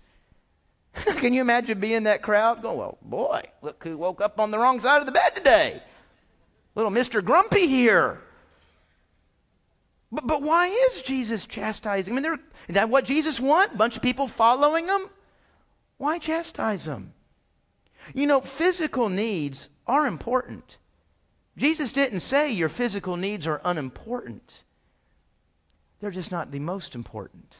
Can 0.94 1.34
you 1.34 1.42
imagine 1.42 1.80
being 1.80 1.94
in 1.94 2.04
that 2.04 2.22
crowd 2.22 2.62
going, 2.62 2.78
well, 2.78 2.98
boy, 3.02 3.42
look 3.62 3.84
who 3.84 3.98
woke 3.98 4.22
up 4.22 4.40
on 4.40 4.52
the 4.52 4.60
wrong 4.60 4.80
side 4.80 5.00
of 5.00 5.06
the 5.06 5.12
bed 5.12 5.36
today. 5.36 5.82
Little 6.76 6.92
Mr. 6.92 7.24
Grumpy 7.24 7.68
here. 7.68 8.22
But, 10.14 10.28
but 10.28 10.44
why 10.44 10.68
is 10.68 11.02
Jesus 11.02 11.48
chastising? 11.48 12.16
I 12.16 12.22
mean, 12.22 12.40
is 12.68 12.76
that 12.76 12.90
what 12.90 13.04
Jesus 13.04 13.40
want? 13.40 13.74
A 13.74 13.78
bunch 13.78 13.96
of 13.96 14.04
people 14.04 14.28
following 14.28 14.88
him? 14.88 15.10
Why 15.98 16.20
chastise 16.20 16.86
them? 16.86 17.14
You 18.14 18.28
know, 18.28 18.40
physical 18.40 19.10
needs 19.10 19.70
are 19.88 20.06
important. 20.06 20.78
Jesus 21.58 21.92
didn't 21.92 22.20
say 22.20 22.52
your 22.52 22.70
physical 22.70 23.18
needs 23.18 23.48
are 23.48 23.60
unimportant. 23.66 24.64
They're 26.00 26.12
just 26.12 26.32
not 26.32 26.52
the 26.52 26.60
most 26.60 26.94
important. 26.94 27.58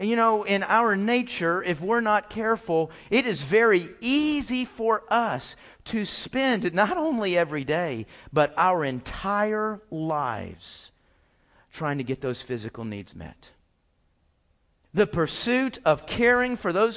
And 0.00 0.08
you 0.08 0.16
know, 0.16 0.42
in 0.42 0.64
our 0.64 0.96
nature, 0.96 1.62
if 1.62 1.80
we're 1.80 2.00
not 2.00 2.28
careful, 2.28 2.90
it 3.10 3.24
is 3.24 3.42
very 3.42 3.88
easy 4.00 4.64
for 4.64 5.04
us 5.08 5.54
to 5.84 6.04
spend 6.04 6.74
not 6.74 6.96
only 6.96 7.38
every 7.38 7.62
day, 7.62 8.06
but 8.32 8.52
our 8.56 8.84
entire 8.84 9.80
lives 9.92 10.90
trying 11.74 11.98
to 11.98 12.04
get 12.04 12.20
those 12.20 12.40
physical 12.40 12.84
needs 12.84 13.14
met. 13.14 13.50
The 14.94 15.08
pursuit 15.08 15.80
of 15.84 16.06
caring 16.06 16.56
for 16.56 16.72
those 16.72 16.96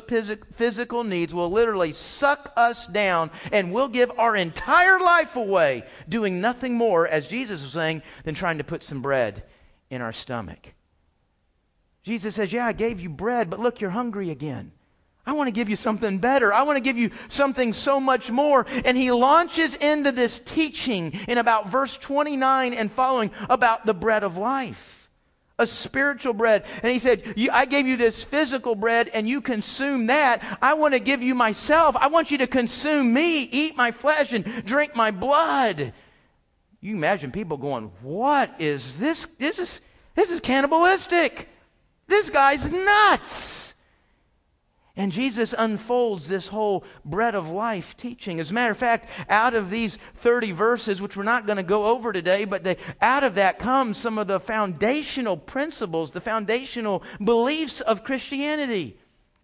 physical 0.54 1.04
needs 1.04 1.34
will 1.34 1.50
literally 1.50 1.92
suck 1.94 2.54
us 2.56 2.86
down 2.86 3.32
and 3.52 3.74
we'll 3.74 3.88
give 3.88 4.12
our 4.20 4.36
entire 4.36 5.00
life 5.00 5.36
away 5.36 5.84
doing 6.08 6.40
nothing 6.40 6.76
more, 6.76 7.08
as 7.08 7.28
Jesus 7.28 7.64
was 7.64 7.74
saying, 7.74 8.04
than 8.24 8.36
trying 8.36 8.60
to 8.60 8.64
put 8.64 8.84
some 8.84 9.02
bread 9.02 9.44
in 9.90 10.00
our 10.02 10.14
stomach. 10.14 10.74
Jesus 12.04 12.36
says, 12.36 12.54
Yeah, 12.54 12.68
I 12.68 12.74
gave 12.74 13.02
you 13.02 13.10
bread, 13.10 13.50
but 13.50 13.60
look, 13.60 13.82
you're 13.82 13.90
hungry 13.90 14.30
again. 14.30 14.72
I 15.28 15.34
want 15.34 15.48
to 15.50 15.52
give 15.52 15.68
you 15.68 15.76
something 15.76 16.20
better. 16.20 16.54
I 16.54 16.64
want 16.64 16.78
to 16.78 16.82
give 16.82 16.98
you 16.98 17.12
something 17.28 17.74
so 17.74 18.00
much 18.00 18.32
more. 18.32 18.66
And 18.86 18.96
he 18.96 19.12
launches 19.12 19.76
into 19.76 20.14
this 20.14 20.40
teaching 20.40 21.12
in 21.28 21.38
about 21.38 21.70
verse 21.70 21.98
29 21.98 22.74
and 22.74 22.90
following 22.90 23.32
about 23.50 23.86
the 23.86 23.94
bread 23.94 24.24
of 24.24 24.38
life, 24.38 25.10
a 25.60 25.68
spiritual 25.68 26.32
bread. 26.32 26.66
And 26.82 26.94
he 26.94 27.00
said, 27.00 27.36
I 27.52 27.66
gave 27.66 27.86
you 27.86 27.98
this 27.98 28.24
physical 28.24 28.74
bread 28.74 29.10
and 29.14 29.28
you 29.28 29.42
consume 29.42 30.08
that. 30.08 30.42
I 30.62 30.76
want 30.76 30.94
to 30.94 31.00
give 31.02 31.22
you 31.22 31.36
myself. 31.36 31.98
I 31.98 32.08
want 32.08 32.32
you 32.32 32.38
to 32.38 32.48
consume 32.48 33.12
me, 33.14 33.42
eat 33.42 33.76
my 33.76 33.92
flesh, 33.92 34.32
and 34.32 34.46
drink 34.66 34.96
my 34.96 35.12
blood. 35.12 35.92
You 36.80 36.96
imagine 36.96 37.32
people 37.32 37.58
going, 37.58 37.92
What 38.02 38.56
is 38.60 38.98
this? 38.98 39.28
This 39.38 39.60
is, 39.60 39.82
this 40.16 40.32
is 40.32 40.40
cannibalistic. 40.40 41.50
This 42.08 42.30
guy's 42.30 42.66
nuts. 42.66 43.74
And 44.98 45.12
Jesus 45.12 45.54
unfolds 45.56 46.28
this 46.28 46.48
whole 46.48 46.84
bread 47.06 47.36
of 47.36 47.52
life 47.52 47.96
teaching. 47.96 48.40
As 48.40 48.50
a 48.50 48.54
matter 48.56 48.72
of 48.72 48.78
fact, 48.78 49.08
out 49.30 49.54
of 49.54 49.70
these 49.70 50.00
30 50.16 50.54
verses, 50.54 51.00
which 51.00 51.16
we're 51.16 51.22
not 51.22 51.46
going 51.46 51.58
to 51.58 51.64
go 51.64 51.86
over 51.86 52.12
today, 52.12 52.46
but 52.46 52.64
they, 52.64 52.78
out 53.00 53.24
of 53.24 53.36
that 53.36 53.60
comes 53.60 54.00
some 54.00 54.18
of 54.18 54.26
the 54.26 54.40
foundational 54.40 55.38
principles, 55.38 56.10
the 56.10 56.20
foundational 56.20 57.04
beliefs 57.24 57.80
of 57.80 58.04
Christianity. 58.04 58.98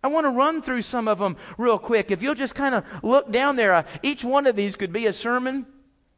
I 0.03 0.07
want 0.07 0.25
to 0.25 0.31
run 0.31 0.63
through 0.63 0.81
some 0.81 1.07
of 1.07 1.19
them 1.19 1.38
real 1.60 1.77
quick. 1.77 2.10
If 2.10 2.24
you'll 2.24 2.33
just 2.33 2.55
kind 2.55 2.74
of 2.74 2.83
look 3.03 3.31
down 3.31 3.55
there, 3.55 3.74
uh, 3.74 3.83
each 4.01 4.25
one 4.25 4.48
of 4.48 4.55
these 4.55 4.75
could 4.75 4.91
be 4.91 5.05
a 5.05 5.13
sermon. 5.13 5.67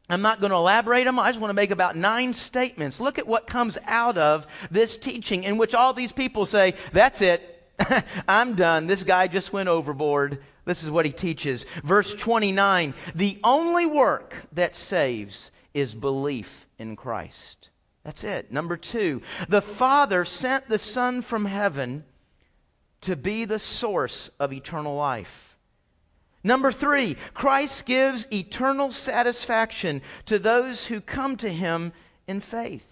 I'm 0.08 0.22
not 0.22 0.40
going 0.40 0.50
to 0.50 0.56
elaborate 0.56 1.04
them. 1.04 1.18
I 1.18 1.30
just 1.30 1.40
want 1.40 1.50
to 1.50 1.54
make 1.54 1.70
about 1.70 1.94
nine 1.94 2.32
statements. 2.32 3.00
Look 3.00 3.18
at 3.18 3.26
what 3.26 3.46
comes 3.46 3.76
out 3.84 4.16
of 4.16 4.46
this 4.70 4.96
teaching 4.96 5.44
in 5.44 5.58
which 5.58 5.74
all 5.74 5.92
these 5.92 6.12
people 6.12 6.46
say, 6.46 6.74
That's 6.92 7.20
it. 7.20 7.52
I'm 8.28 8.54
done. 8.54 8.86
This 8.86 9.02
guy 9.02 9.28
just 9.28 9.52
went 9.52 9.68
overboard. 9.68 10.42
This 10.64 10.82
is 10.82 10.90
what 10.90 11.06
he 11.06 11.12
teaches. 11.12 11.64
Verse 11.84 12.14
29 12.14 12.94
The 13.14 13.38
only 13.44 13.86
work 13.86 14.34
that 14.52 14.76
saves 14.76 15.50
is 15.74 15.94
belief 15.94 16.66
in 16.78 16.96
Christ. 16.96 17.70
That's 18.02 18.24
it. 18.24 18.52
Number 18.52 18.76
two, 18.76 19.22
the 19.48 19.60
Father 19.60 20.24
sent 20.24 20.68
the 20.68 20.78
Son 20.78 21.22
from 21.22 21.44
heaven 21.44 22.04
to 23.02 23.16
be 23.16 23.44
the 23.44 23.58
source 23.58 24.30
of 24.38 24.52
eternal 24.52 24.96
life. 24.96 25.56
Number 26.42 26.70
three, 26.70 27.16
Christ 27.34 27.84
gives 27.84 28.26
eternal 28.32 28.92
satisfaction 28.92 30.02
to 30.26 30.38
those 30.38 30.86
who 30.86 31.00
come 31.00 31.36
to 31.38 31.48
him 31.48 31.92
in 32.28 32.40
faith. 32.40 32.86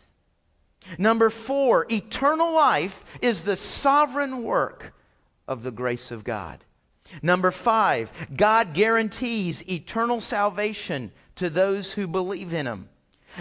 Number 0.99 1.31
four, 1.31 1.87
eternal 1.91 2.53
life 2.53 3.05
is 3.23 3.45
the 3.45 3.57
sovereign 3.57 4.43
work 4.43 4.95
of 5.49 5.63
the 5.63 5.71
grace 5.71 6.11
of 6.11 6.25
God. 6.25 6.65
Number 7.23 7.51
five, 7.51 8.13
God 8.35 8.75
guarantees 8.75 9.69
eternal 9.69 10.21
salvation 10.21 11.13
to 11.37 11.51
those 11.51 11.93
who 11.93 12.07
believe 12.07 12.55
in 12.55 12.67
him. 12.67 12.89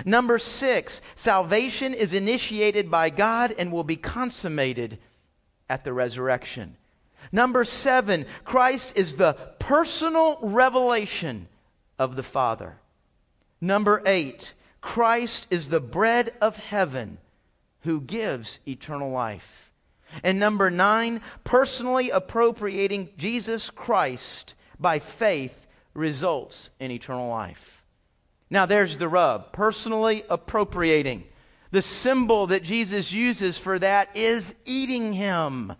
Number 0.05 0.39
six, 0.39 1.01
salvation 1.15 1.93
is 1.93 2.13
initiated 2.13 2.89
by 2.89 3.09
God 3.09 3.53
and 3.57 3.71
will 3.71 3.83
be 3.83 3.95
consummated 3.95 4.97
at 5.69 5.83
the 5.83 5.93
resurrection. 5.93 6.75
Number 7.31 7.63
seven, 7.63 8.25
Christ 8.43 8.97
is 8.97 9.15
the 9.15 9.33
personal 9.59 10.39
revelation 10.41 11.47
of 12.00 12.15
the 12.15 12.23
Father. 12.23 12.77
Number 13.62 14.01
eight, 14.05 14.53
Christ 14.81 15.47
is 15.50 15.69
the 15.69 15.79
bread 15.79 16.33
of 16.41 16.57
heaven 16.57 17.17
who 17.83 18.01
gives 18.01 18.59
eternal 18.67 19.11
life. 19.11 19.71
And 20.23 20.39
number 20.39 20.69
nine, 20.69 21.21
personally 21.43 22.09
appropriating 22.09 23.09
Jesus 23.17 23.69
Christ 23.69 24.55
by 24.79 24.99
faith 24.99 25.65
results 25.93 26.69
in 26.79 26.91
eternal 26.91 27.29
life. 27.29 27.83
Now, 28.49 28.65
there's 28.65 28.97
the 28.97 29.07
rub 29.07 29.51
personally 29.51 30.23
appropriating. 30.29 31.23
The 31.71 31.81
symbol 31.81 32.47
that 32.47 32.63
Jesus 32.63 33.11
uses 33.11 33.57
for 33.57 33.79
that 33.79 34.15
is 34.15 34.53
eating 34.65 35.13
him 35.13 35.73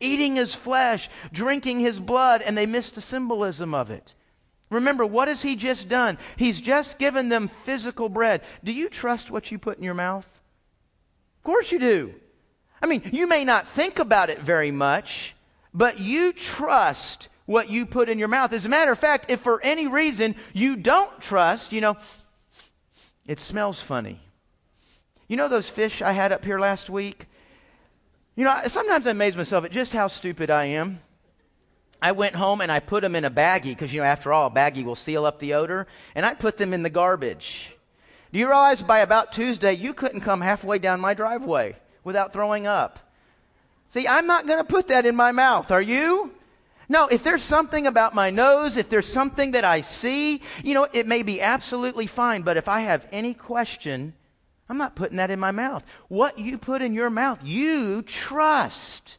eating 0.00 0.36
his 0.36 0.54
flesh, 0.54 1.08
drinking 1.32 1.80
his 1.80 1.98
blood, 2.00 2.42
and 2.42 2.56
they 2.56 2.66
missed 2.66 2.94
the 2.94 3.00
symbolism 3.00 3.74
of 3.74 3.90
it. 3.90 4.14
Remember, 4.70 5.06
what 5.06 5.28
has 5.28 5.42
he 5.42 5.56
just 5.56 5.88
done? 5.88 6.18
He's 6.36 6.60
just 6.60 6.98
given 6.98 7.28
them 7.28 7.48
physical 7.64 8.08
bread. 8.08 8.42
Do 8.64 8.72
you 8.72 8.88
trust 8.88 9.30
what 9.30 9.50
you 9.50 9.58
put 9.58 9.78
in 9.78 9.84
your 9.84 9.94
mouth? 9.94 10.28
Of 11.46 11.52
course 11.52 11.70
you 11.70 11.78
do. 11.78 12.12
I 12.82 12.86
mean, 12.88 13.08
you 13.12 13.28
may 13.28 13.44
not 13.44 13.68
think 13.68 14.00
about 14.00 14.30
it 14.30 14.40
very 14.40 14.72
much, 14.72 15.36
but 15.72 16.00
you 16.00 16.32
trust 16.32 17.28
what 17.44 17.70
you 17.70 17.86
put 17.86 18.08
in 18.08 18.18
your 18.18 18.26
mouth. 18.26 18.52
As 18.52 18.66
a 18.66 18.68
matter 18.68 18.90
of 18.90 18.98
fact, 18.98 19.30
if 19.30 19.42
for 19.42 19.60
any 19.62 19.86
reason 19.86 20.34
you 20.54 20.74
don't 20.74 21.20
trust, 21.20 21.72
you 21.72 21.80
know, 21.80 21.98
it 23.28 23.38
smells 23.38 23.80
funny. 23.80 24.18
You 25.28 25.36
know 25.36 25.46
those 25.46 25.70
fish 25.70 26.02
I 26.02 26.10
had 26.10 26.32
up 26.32 26.44
here 26.44 26.58
last 26.58 26.90
week? 26.90 27.26
You 28.34 28.42
know, 28.42 28.62
sometimes 28.66 29.06
I 29.06 29.12
amaze 29.12 29.36
myself 29.36 29.64
at 29.64 29.70
just 29.70 29.92
how 29.92 30.08
stupid 30.08 30.50
I 30.50 30.64
am. 30.64 30.98
I 32.02 32.10
went 32.10 32.34
home 32.34 32.60
and 32.60 32.72
I 32.72 32.80
put 32.80 33.02
them 33.02 33.14
in 33.14 33.24
a 33.24 33.30
baggie 33.30 33.66
because, 33.66 33.94
you 33.94 34.00
know, 34.00 34.06
after 34.06 34.32
all, 34.32 34.48
a 34.48 34.50
baggie 34.50 34.84
will 34.84 34.96
seal 34.96 35.24
up 35.24 35.38
the 35.38 35.54
odor, 35.54 35.86
and 36.16 36.26
I 36.26 36.34
put 36.34 36.56
them 36.56 36.74
in 36.74 36.82
the 36.82 36.90
garbage. 36.90 37.75
Do 38.32 38.38
you 38.38 38.46
realize 38.46 38.82
by 38.82 39.00
about 39.00 39.32
Tuesday, 39.32 39.72
you 39.72 39.94
couldn't 39.94 40.20
come 40.20 40.40
halfway 40.40 40.78
down 40.78 41.00
my 41.00 41.14
driveway 41.14 41.76
without 42.04 42.32
throwing 42.32 42.66
up? 42.66 42.98
See, 43.94 44.06
I'm 44.06 44.26
not 44.26 44.46
going 44.46 44.58
to 44.58 44.64
put 44.64 44.88
that 44.88 45.06
in 45.06 45.16
my 45.16 45.32
mouth. 45.32 45.70
Are 45.70 45.82
you? 45.82 46.32
No, 46.88 47.08
if 47.08 47.24
there's 47.24 47.42
something 47.42 47.86
about 47.86 48.14
my 48.14 48.30
nose, 48.30 48.76
if 48.76 48.88
there's 48.88 49.10
something 49.10 49.52
that 49.52 49.64
I 49.64 49.80
see, 49.80 50.40
you 50.62 50.74
know, 50.74 50.86
it 50.92 51.06
may 51.06 51.22
be 51.22 51.40
absolutely 51.40 52.06
fine. 52.06 52.42
But 52.42 52.56
if 52.56 52.68
I 52.68 52.80
have 52.80 53.06
any 53.10 53.34
question, 53.34 54.14
I'm 54.68 54.78
not 54.78 54.96
putting 54.96 55.16
that 55.16 55.30
in 55.30 55.40
my 55.40 55.50
mouth. 55.50 55.84
What 56.08 56.38
you 56.38 56.58
put 56.58 56.82
in 56.82 56.94
your 56.94 57.10
mouth, 57.10 57.40
you 57.42 58.02
trust. 58.02 59.18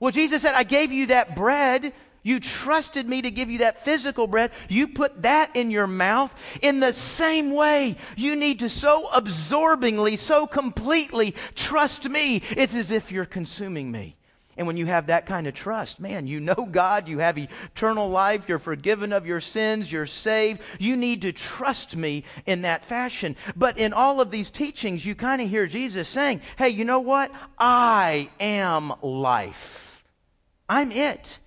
Well, 0.00 0.12
Jesus 0.12 0.42
said, 0.42 0.54
I 0.54 0.64
gave 0.64 0.92
you 0.92 1.06
that 1.06 1.34
bread. 1.36 1.92
You 2.24 2.40
trusted 2.40 3.06
me 3.06 3.22
to 3.22 3.30
give 3.30 3.50
you 3.50 3.58
that 3.58 3.84
physical 3.84 4.26
bread. 4.26 4.50
You 4.68 4.88
put 4.88 5.22
that 5.22 5.54
in 5.54 5.70
your 5.70 5.86
mouth. 5.86 6.34
In 6.62 6.80
the 6.80 6.94
same 6.94 7.54
way, 7.54 7.96
you 8.16 8.34
need 8.34 8.58
to 8.60 8.68
so 8.68 9.08
absorbingly, 9.12 10.16
so 10.16 10.46
completely 10.46 11.34
trust 11.54 12.08
me. 12.08 12.42
It's 12.50 12.74
as 12.74 12.90
if 12.90 13.12
you're 13.12 13.26
consuming 13.26 13.92
me. 13.92 14.16
And 14.56 14.66
when 14.66 14.76
you 14.76 14.86
have 14.86 15.08
that 15.08 15.26
kind 15.26 15.46
of 15.46 15.54
trust, 15.54 16.00
man, 16.00 16.26
you 16.26 16.40
know 16.40 16.68
God, 16.70 17.08
you 17.08 17.18
have 17.18 17.36
eternal 17.36 18.08
life, 18.08 18.48
you're 18.48 18.58
forgiven 18.58 19.12
of 19.12 19.26
your 19.26 19.40
sins, 19.40 19.90
you're 19.90 20.06
saved. 20.06 20.60
You 20.78 20.96
need 20.96 21.22
to 21.22 21.32
trust 21.32 21.96
me 21.96 22.24
in 22.46 22.62
that 22.62 22.84
fashion. 22.84 23.36
But 23.56 23.78
in 23.78 23.92
all 23.92 24.20
of 24.20 24.30
these 24.30 24.50
teachings, 24.50 25.04
you 25.04 25.14
kind 25.14 25.42
of 25.42 25.48
hear 25.48 25.66
Jesus 25.66 26.08
saying, 26.08 26.40
hey, 26.56 26.68
you 26.68 26.84
know 26.84 27.00
what? 27.00 27.32
I 27.58 28.30
am 28.38 28.92
life. 29.02 30.04
I'm 30.68 30.92
it. 30.92 31.40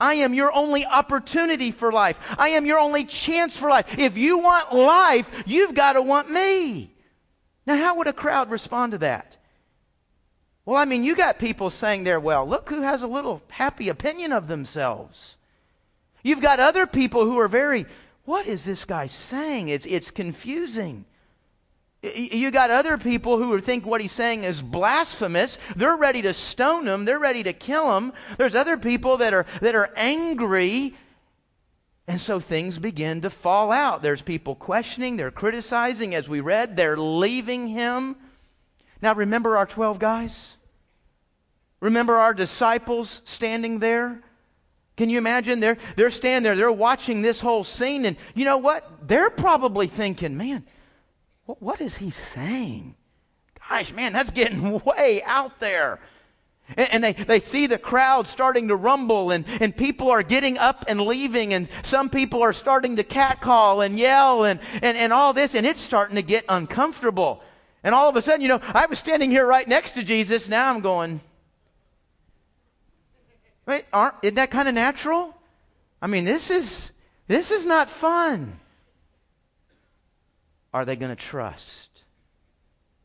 I 0.00 0.14
am 0.14 0.34
your 0.34 0.52
only 0.52 0.84
opportunity 0.84 1.70
for 1.70 1.92
life. 1.92 2.18
I 2.38 2.50
am 2.50 2.66
your 2.66 2.78
only 2.78 3.04
chance 3.04 3.56
for 3.56 3.68
life. 3.68 3.98
If 3.98 4.18
you 4.18 4.38
want 4.38 4.74
life, 4.74 5.30
you've 5.46 5.74
got 5.74 5.94
to 5.94 6.02
want 6.02 6.30
me. 6.30 6.92
Now, 7.66 7.76
how 7.76 7.96
would 7.96 8.08
a 8.08 8.12
crowd 8.12 8.50
respond 8.50 8.92
to 8.92 8.98
that? 8.98 9.38
Well, 10.66 10.76
I 10.76 10.84
mean, 10.84 11.04
you 11.04 11.14
got 11.14 11.38
people 11.38 11.70
saying 11.70 12.04
there, 12.04 12.20
well, 12.20 12.46
look 12.46 12.68
who 12.68 12.82
has 12.82 13.02
a 13.02 13.06
little 13.06 13.42
happy 13.48 13.88
opinion 13.88 14.32
of 14.32 14.48
themselves. 14.48 15.36
You've 16.22 16.40
got 16.40 16.58
other 16.58 16.86
people 16.86 17.24
who 17.24 17.38
are 17.38 17.48
very, 17.48 17.86
what 18.24 18.46
is 18.46 18.64
this 18.64 18.84
guy 18.84 19.06
saying? 19.06 19.68
It's, 19.68 19.86
it's 19.86 20.10
confusing. 20.10 21.04
You 22.04 22.50
got 22.50 22.70
other 22.70 22.98
people 22.98 23.38
who 23.38 23.58
think 23.60 23.86
what 23.86 24.02
he's 24.02 24.12
saying 24.12 24.44
is 24.44 24.60
blasphemous. 24.60 25.56
They're 25.74 25.96
ready 25.96 26.20
to 26.22 26.34
stone 26.34 26.86
him. 26.86 27.06
They're 27.06 27.18
ready 27.18 27.42
to 27.44 27.54
kill 27.54 27.96
him. 27.96 28.12
There's 28.36 28.54
other 28.54 28.76
people 28.76 29.16
that 29.18 29.32
are, 29.32 29.46
that 29.62 29.74
are 29.74 29.90
angry. 29.96 30.94
And 32.06 32.20
so 32.20 32.40
things 32.40 32.78
begin 32.78 33.22
to 33.22 33.30
fall 33.30 33.72
out. 33.72 34.02
There's 34.02 34.20
people 34.20 34.54
questioning, 34.54 35.16
they're 35.16 35.30
criticizing, 35.30 36.14
as 36.14 36.28
we 36.28 36.40
read, 36.40 36.76
they're 36.76 36.98
leaving 36.98 37.68
him. 37.68 38.16
Now, 39.00 39.14
remember 39.14 39.56
our 39.56 39.66
12 39.66 39.98
guys? 39.98 40.56
Remember 41.80 42.16
our 42.16 42.34
disciples 42.34 43.22
standing 43.24 43.78
there? 43.78 44.22
Can 44.96 45.08
you 45.08 45.18
imagine? 45.18 45.60
They're, 45.60 45.78
they're 45.96 46.10
standing 46.10 46.42
there, 46.42 46.56
they're 46.56 46.70
watching 46.70 47.22
this 47.22 47.40
whole 47.40 47.64
scene, 47.64 48.04
and 48.04 48.16
you 48.34 48.44
know 48.44 48.58
what? 48.58 49.08
They're 49.08 49.30
probably 49.30 49.86
thinking, 49.86 50.36
man, 50.36 50.64
what 51.46 51.80
is 51.80 51.96
he 51.96 52.10
saying? 52.10 52.94
Gosh, 53.68 53.92
man, 53.92 54.12
that's 54.12 54.30
getting 54.30 54.80
way 54.84 55.22
out 55.24 55.60
there. 55.60 56.00
And, 56.76 57.04
they, 57.04 57.12
they 57.12 57.40
see 57.40 57.66
the 57.66 57.76
crowd 57.76 58.26
starting 58.26 58.68
to 58.68 58.76
rumble, 58.76 59.32
and, 59.32 59.44
and 59.60 59.76
people 59.76 60.10
are 60.10 60.22
getting 60.22 60.56
up 60.56 60.86
and 60.88 60.98
leaving, 60.98 61.52
and 61.52 61.68
some 61.82 62.08
people 62.08 62.42
are 62.42 62.54
starting 62.54 62.96
to 62.96 63.04
catcall 63.04 63.82
and 63.82 63.98
yell 63.98 64.44
and, 64.44 64.58
and, 64.80 64.96
and 64.96 65.12
all 65.12 65.34
this, 65.34 65.54
and 65.54 65.66
it's 65.66 65.80
starting 65.80 66.16
to 66.16 66.22
get 66.22 66.46
uncomfortable. 66.48 67.42
And 67.82 67.94
all 67.94 68.08
of 68.08 68.16
a 68.16 68.22
sudden, 68.22 68.40
you 68.40 68.48
know, 68.48 68.60
I 68.62 68.86
was 68.86 68.98
standing 68.98 69.30
here 69.30 69.46
right 69.46 69.68
next 69.68 69.90
to 69.92 70.02
Jesus. 70.02 70.48
Now 70.48 70.72
I'm 70.72 70.80
going, 70.80 71.20
aren't, 73.92 74.14
isn't 74.22 74.36
that 74.36 74.50
kind 74.50 74.66
of 74.66 74.74
natural? 74.74 75.36
I 76.00 76.06
mean, 76.06 76.24
this 76.24 76.50
is, 76.50 76.92
this 77.28 77.50
is 77.50 77.66
not 77.66 77.90
fun. 77.90 78.58
Are 80.74 80.84
they 80.84 80.96
going 80.96 81.14
to 81.14 81.22
trust? 81.22 82.02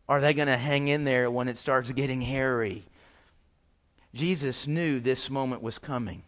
Are 0.09 0.19
they 0.19 0.33
going 0.33 0.47
to 0.47 0.57
hang 0.57 0.87
in 0.87 1.03
there 1.03 1.29
when 1.29 1.47
it 1.47 1.59
starts 1.59 1.91
getting 1.91 2.19
hairy? 2.19 2.83
Jesus 4.15 4.65
knew 4.65 4.99
this 4.99 5.29
moment 5.29 5.61
was 5.61 5.77
coming. 5.77 6.23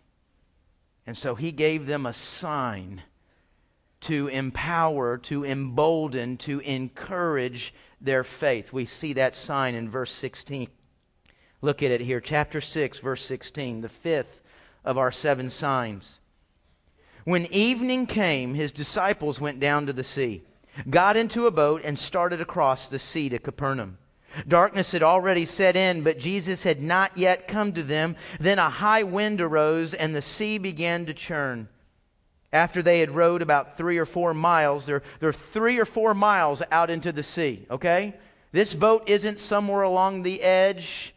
And 1.08 1.18
so 1.18 1.34
he 1.34 1.52
gave 1.52 1.88
them 1.88 2.06
a 2.06 2.14
sign 2.14 3.02
to 4.02 4.28
empower, 4.28 5.18
to 5.18 5.44
embolden, 5.44 6.38
to 6.38 6.60
encourage 6.60 7.74
their 8.00 8.24
faith. 8.24 8.72
We 8.72 8.86
see 8.86 9.14
that 9.14 9.36
sign 9.36 9.74
in 9.74 9.90
verse 9.90 10.12
16. 10.12 10.68
Look 11.64 11.82
at 11.82 11.90
it 11.90 12.02
here, 12.02 12.22
chapter 12.22 12.62
6, 12.62 13.00
verse 13.00 13.26
16, 13.26 13.82
the 13.82 13.90
fifth 13.90 14.42
of 14.86 15.00
our 15.00 15.12
seven 15.12 15.50
signs. 15.50 16.20
When 17.24 17.48
evening 17.48 18.06
came, 18.06 18.54
his 18.54 18.72
disciples 18.72 19.42
went 19.42 19.60
down 19.60 19.88
to 19.88 19.94
the 19.94 20.04
sea 20.04 20.44
got 20.90 21.18
into 21.18 21.48
a 21.48 21.52
boat, 21.52 21.82
and 21.84 21.98
started 21.98 22.42
across 22.42 22.88
the 22.88 23.00
sea 23.00 23.30
to 23.30 23.40
Capernaum. 23.40 23.98
Darkness 24.48 24.92
had 24.92 25.04
already 25.04 25.46
set 25.46 25.76
in, 25.76 26.04
but 26.04 26.18
Jesus 26.18 26.64
had 26.64 26.82
not 26.82 27.18
yet 27.18 27.48
come 27.48 27.74
to 27.74 27.84
them. 27.84 28.16
Then 28.40 28.60
a 28.60 28.70
high 28.70 29.04
wind 29.04 29.42
arose, 29.42 29.94
and 29.94 30.16
the 30.16 30.22
sea 30.22 30.58
began 30.58 31.06
to 31.06 31.14
churn. 31.14 31.68
After 32.54 32.82
they 32.82 33.00
had 33.00 33.12
rowed 33.12 33.42
about 33.42 33.78
three 33.78 33.98
or 33.98 34.06
four 34.06 34.34
miles, 34.34 34.86
they're, 34.86 35.04
they're 35.20 35.34
three 35.34 35.80
or 35.80 35.86
four 35.86 36.14
miles 36.14 36.62
out 36.72 36.90
into 36.90 37.12
the 37.12 37.24
sea, 37.24 37.66
okay? 37.70 38.14
This 38.52 38.74
boat 38.74 39.10
isn't 39.10 39.40
somewhere 39.40 39.84
along 39.84 40.24
the 40.24 40.42
edge. 40.42 41.14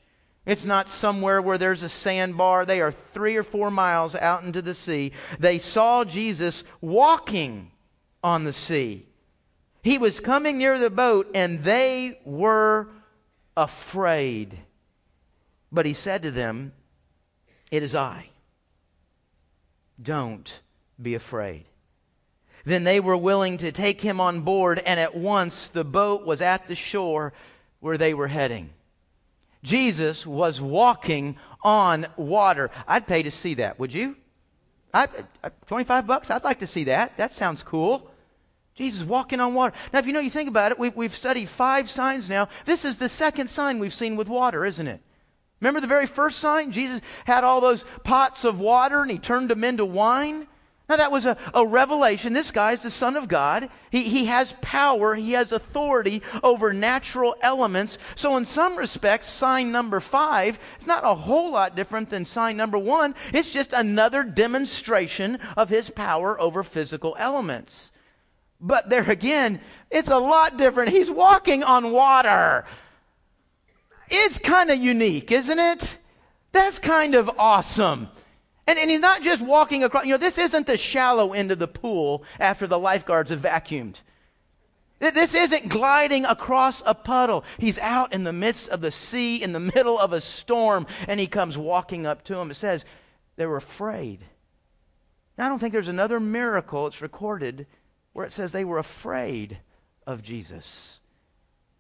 It's 0.47 0.65
not 0.65 0.89
somewhere 0.89 1.43
where 1.43 1.59
there's 1.59 1.83
a 1.83 1.89
sandbar. 1.89 2.65
They 2.65 2.81
are 2.81 2.93
three 2.93 3.37
or 3.37 3.43
four 3.43 3.71
miles 3.71 4.15
out 4.15 4.45
into 4.45 4.63
the 4.63 4.75
sea. 4.75 5.13
They 5.39 5.59
saw 5.59 6.05
Jesus 6.05 6.63
walking 6.81 7.73
on 8.23 8.45
the 8.45 8.53
sea. 8.53 9.07
He 9.85 9.99
was 9.99 10.18
coming 10.18 10.57
near 10.57 10.79
the 10.79 10.88
boat, 10.88 11.31
and 11.35 11.62
they 11.62 12.18
were 12.25 12.88
afraid. 13.55 14.59
But 15.70 15.85
he 15.85 15.92
said 15.92 16.23
to 16.23 16.31
them, 16.31 16.73
It 17.70 17.83
is 17.83 17.94
I. 17.94 18.31
Don't 20.01 20.51
be 21.01 21.14
afraid. 21.14 21.66
Then 22.64 22.85
they 22.85 22.99
were 22.99 23.16
willing 23.16 23.59
to 23.59 23.73
take 23.73 24.01
him 24.01 24.23
on 24.23 24.40
board, 24.40 24.83
and 24.87 24.99
at 24.99 25.14
once 25.14 25.68
the 25.68 25.85
boat 25.85 26.25
was 26.25 26.40
at 26.40 26.66
the 26.66 26.75
shore 26.75 27.35
where 27.81 27.99
they 27.99 28.14
were 28.14 28.29
heading. 28.29 28.70
Jesus 29.62 30.27
was 30.27 30.62
walking 30.62 31.37
on 31.62 32.07
water. 32.16 32.70
I'd 32.88 33.07
pay 33.07 33.23
to 33.23 33.31
see 33.31 33.53
that, 33.55 33.79
would 33.79 33.92
you? 33.92 34.16
I, 34.94 35.09
25 35.66 36.07
bucks? 36.07 36.31
I'd 36.31 36.42
like 36.42 36.61
to 36.61 36.66
see 36.66 36.85
that. 36.85 37.18
That 37.18 37.35
sounds 37.35 37.62
cool. 37.62 38.11
Jesus 38.75 39.05
walking 39.05 39.41
on 39.41 39.55
water. 39.55 39.75
Now, 39.93 40.01
if 40.01 40.07
you 40.07 40.13
know, 40.13 40.21
you 40.21 40.31
think 40.31 40.49
about 40.49 40.73
it, 40.73 40.79
we've, 40.79 40.95
we've 40.97 41.15
studied 41.15 41.49
five 41.49 41.89
signs 41.89 42.29
now. 42.29 42.49
This 42.65 42.85
is 42.85 42.97
the 42.97 43.09
second 43.09 43.49
sign 43.49 43.79
we've 43.79 43.95
seen 43.95 44.17
with 44.17 44.29
water, 44.29 44.65
isn't 44.65 44.89
it? 44.89 45.01
Remember 45.61 45.81
the 45.81 45.87
very 45.87 46.07
first 46.07 46.41
sign? 46.41 46.73
Jesus 46.73 47.01
had 47.25 47.45
all 47.45 47.61
those 47.61 47.85
pots 48.03 48.45
of 48.45 48.61
water 48.61 49.03
and 49.03 49.11
he 49.11 49.19
turned 49.19 49.49
them 49.49 49.65
into 49.65 49.85
wine. 49.85 50.47
Now, 50.89 50.97
that 50.97 51.13
was 51.13 51.25
a, 51.25 51.39
a 51.55 51.67
revelation. 51.67 52.35
This 52.35 52.51
guy 52.51 52.73
is 52.73 52.83
the 52.83 52.91
Son 52.91 53.17
of 53.17 53.27
God. 53.27 53.71
He, 53.91 54.03
he 54.03 54.27
has 54.27 54.55
power, 54.61 55.15
he 55.15 55.33
has 55.33 55.51
authority 55.53 56.21
over 56.43 56.75
natural 56.75 57.37
elements. 57.41 57.97
So, 58.17 58.37
in 58.37 58.45
some 58.45 58.77
respects, 58.77 59.27
sign 59.27 59.73
number 59.73 59.99
five 60.01 60.59
is 60.79 60.87
not 60.87 61.05
a 61.05 61.15
whole 61.15 61.53
lot 61.53 61.75
different 61.75 62.11
than 62.11 62.27
sign 62.27 62.59
number 62.59 62.77
one. 62.77 63.15
It's 63.33 63.51
just 63.51 63.73
another 63.73 64.25
demonstration 64.25 65.39
of 65.57 65.71
his 65.71 65.89
power 65.89 66.39
over 66.39 66.63
physical 66.63 67.17
elements. 67.19 67.91
But 68.64 68.88
there 68.88 69.09
again, 69.11 69.61
it's 69.90 70.09
a 70.09 70.16
lot 70.16 70.57
different. 70.57 70.88
He's 70.88 71.11
walking 71.11 71.62
on 71.62 71.92
water. 71.92 72.64
It's 74.09 74.38
kind 74.38 74.70
of 74.70 74.79
unique, 74.79 75.31
isn't 75.31 75.59
it? 75.59 75.98
That's 76.50 76.79
kind 76.79 77.14
of 77.14 77.31
awesome. 77.38 78.09
And, 78.66 78.79
and 78.79 78.90
he's 78.90 79.00
not 79.00 79.20
just 79.20 79.42
walking 79.42 79.85
across, 79.85 80.07
you 80.07 80.12
know, 80.12 80.16
this 80.16 80.38
isn't 80.38 80.66
the 80.66 80.79
shallow 80.79 81.35
end 81.35 81.53
of 81.53 81.59
the 81.59 81.68
pool 81.68 82.24
after 82.40 82.66
the 82.66 82.79
lifeguards 82.79 83.29
have 83.29 83.40
vacuumed. 83.40 83.96
This 84.98 85.35
isn't 85.35 85.68
gliding 85.68 86.24
across 86.24 86.83
a 86.87 86.94
puddle. 86.94 87.44
He's 87.59 87.79
out 87.81 88.14
in 88.14 88.24
the 88.24 88.33
midst 88.33 88.68
of 88.68 88.81
the 88.81 88.90
sea, 88.90 89.42
in 89.42 89.53
the 89.53 89.61
middle 89.61 89.98
of 89.98 90.14
a 90.14 90.22
storm, 90.22 90.87
and 91.07 91.20
he 91.20 91.27
comes 91.27 91.59
walking 91.59 92.07
up 92.07 92.24
to 92.24 92.38
him. 92.38 92.50
It 92.50 92.55
says 92.55 92.87
they 93.37 93.44
were 93.44 93.59
afraid. 93.59 94.20
Now, 95.37 95.46
I 95.46 95.48
don't 95.50 95.59
think 95.59 95.74
there's 95.74 95.88
another 95.88 96.18
miracle 96.18 96.85
that's 96.85 97.03
recorded 97.03 97.66
where 98.14 98.24
it 98.24 98.33
says 98.33 98.53
they 98.53 98.64
were 98.64 98.79
afraid 98.79 99.59
of 100.07 100.22
Jesus. 100.22 101.00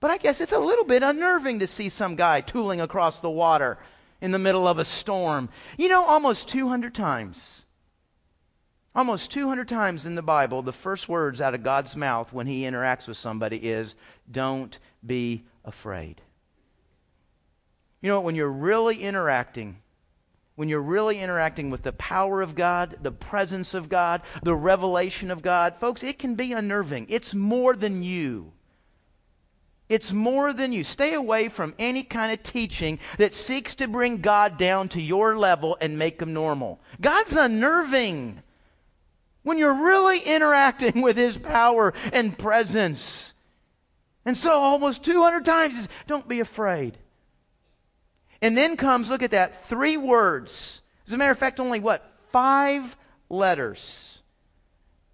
But 0.00 0.10
I 0.10 0.18
guess 0.18 0.42
it's 0.42 0.52
a 0.52 0.58
little 0.58 0.84
bit 0.84 1.02
unnerving 1.02 1.60
to 1.60 1.66
see 1.66 1.88
some 1.88 2.14
guy 2.14 2.42
tooling 2.42 2.82
across 2.82 3.20
the 3.20 3.30
water 3.30 3.78
in 4.20 4.32
the 4.32 4.38
middle 4.38 4.68
of 4.68 4.78
a 4.78 4.84
storm. 4.84 5.48
You 5.78 5.88
know, 5.88 6.04
almost 6.04 6.48
200 6.48 6.94
times, 6.94 7.64
almost 8.94 9.30
200 9.30 9.66
times 9.66 10.04
in 10.04 10.14
the 10.14 10.22
Bible, 10.22 10.60
the 10.60 10.72
first 10.72 11.08
words 11.08 11.40
out 11.40 11.54
of 11.54 11.62
God's 11.62 11.96
mouth 11.96 12.32
when 12.32 12.46
he 12.46 12.62
interacts 12.64 13.08
with 13.08 13.16
somebody 13.16 13.56
is, 13.56 13.94
Don't 14.30 14.78
be 15.06 15.44
afraid. 15.64 16.20
You 18.02 18.10
know, 18.10 18.20
when 18.20 18.34
you're 18.34 18.50
really 18.50 19.02
interacting 19.02 19.76
when 20.56 20.68
you're 20.68 20.80
really 20.80 21.20
interacting 21.20 21.70
with 21.70 21.82
the 21.82 21.92
power 21.92 22.40
of 22.40 22.54
God, 22.54 22.98
the 23.02 23.10
presence 23.10 23.74
of 23.74 23.88
God, 23.88 24.22
the 24.42 24.54
revelation 24.54 25.30
of 25.30 25.42
God, 25.42 25.76
folks, 25.80 26.02
it 26.02 26.18
can 26.18 26.36
be 26.36 26.52
unnerving. 26.52 27.06
It's 27.08 27.34
more 27.34 27.74
than 27.74 28.02
you. 28.02 28.52
It's 29.88 30.12
more 30.12 30.52
than 30.52 30.72
you. 30.72 30.84
Stay 30.84 31.12
away 31.14 31.48
from 31.48 31.74
any 31.78 32.02
kind 32.02 32.32
of 32.32 32.42
teaching 32.42 32.98
that 33.18 33.34
seeks 33.34 33.74
to 33.76 33.88
bring 33.88 34.18
God 34.18 34.56
down 34.56 34.88
to 34.90 35.02
your 35.02 35.36
level 35.36 35.76
and 35.80 35.98
make 35.98 36.22
him 36.22 36.32
normal. 36.32 36.80
God's 37.00 37.34
unnerving. 37.34 38.42
When 39.42 39.58
you're 39.58 39.74
really 39.74 40.20
interacting 40.20 41.02
with 41.02 41.16
his 41.16 41.36
power 41.36 41.92
and 42.12 42.38
presence. 42.38 43.34
And 44.24 44.36
so 44.36 44.52
almost 44.52 45.04
200 45.04 45.44
times, 45.44 45.88
don't 46.06 46.26
be 46.26 46.40
afraid. 46.40 46.96
And 48.44 48.58
then 48.58 48.76
comes, 48.76 49.08
look 49.08 49.22
at 49.22 49.30
that, 49.30 49.66
three 49.70 49.96
words. 49.96 50.82
As 51.06 51.14
a 51.14 51.16
matter 51.16 51.32
of 51.32 51.38
fact, 51.38 51.58
only 51.58 51.80
what? 51.80 52.12
Five 52.30 52.94
letters. 53.30 54.20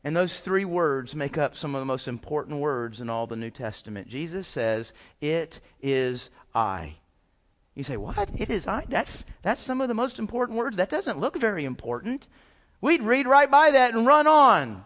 And 0.02 0.16
those 0.16 0.40
three 0.40 0.64
words 0.64 1.14
make 1.14 1.38
up 1.38 1.54
some 1.54 1.76
of 1.76 1.80
the 1.80 1.84
most 1.84 2.08
important 2.08 2.58
words 2.58 3.00
in 3.00 3.08
all 3.08 3.28
the 3.28 3.36
New 3.36 3.52
Testament. 3.52 4.08
Jesus 4.08 4.48
says, 4.48 4.92
It 5.20 5.60
is 5.80 6.30
I. 6.56 6.96
You 7.76 7.84
say, 7.84 7.96
What? 7.96 8.32
It 8.36 8.50
is 8.50 8.66
I? 8.66 8.84
That's, 8.88 9.24
that's 9.42 9.62
some 9.62 9.80
of 9.80 9.86
the 9.86 9.94
most 9.94 10.18
important 10.18 10.58
words. 10.58 10.76
That 10.76 10.90
doesn't 10.90 11.20
look 11.20 11.36
very 11.36 11.64
important. 11.64 12.26
We'd 12.80 13.02
read 13.02 13.28
right 13.28 13.48
by 13.48 13.70
that 13.70 13.94
and 13.94 14.08
run 14.08 14.26
on. 14.26 14.84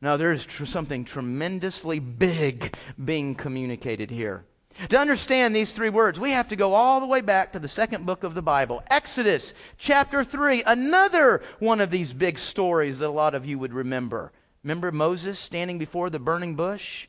No, 0.00 0.16
there 0.16 0.32
is 0.32 0.46
tr- 0.46 0.64
something 0.64 1.04
tremendously 1.04 1.98
big 1.98 2.74
being 3.04 3.34
communicated 3.34 4.10
here. 4.10 4.46
To 4.88 4.98
understand 4.98 5.54
these 5.54 5.72
three 5.72 5.88
words, 5.88 6.18
we 6.18 6.32
have 6.32 6.48
to 6.48 6.56
go 6.56 6.74
all 6.74 7.00
the 7.00 7.06
way 7.06 7.20
back 7.20 7.52
to 7.52 7.58
the 7.58 7.68
second 7.68 8.06
book 8.06 8.24
of 8.24 8.34
the 8.34 8.42
Bible, 8.42 8.82
Exodus 8.88 9.54
chapter 9.78 10.24
3, 10.24 10.64
another 10.66 11.42
one 11.58 11.80
of 11.80 11.90
these 11.90 12.12
big 12.12 12.38
stories 12.38 12.98
that 12.98 13.08
a 13.08 13.10
lot 13.10 13.34
of 13.34 13.46
you 13.46 13.58
would 13.58 13.72
remember. 13.72 14.32
Remember 14.62 14.90
Moses 14.90 15.38
standing 15.38 15.78
before 15.78 16.10
the 16.10 16.18
burning 16.18 16.56
bush? 16.56 17.06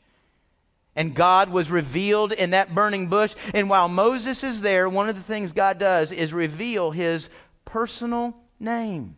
And 0.96 1.14
God 1.14 1.50
was 1.50 1.70
revealed 1.70 2.32
in 2.32 2.52
that 2.52 2.74
burning 2.74 3.08
bush. 3.08 3.36
And 3.54 3.70
while 3.70 3.90
Moses 3.90 4.44
is 4.44 4.62
there, 4.62 4.88
one 4.88 5.10
of 5.10 5.16
the 5.16 5.22
things 5.22 5.52
God 5.52 5.78
does 5.78 6.12
is 6.12 6.34
reveal 6.34 6.92
his 6.92 7.30
personal 7.66 8.36
name. 8.60 9.18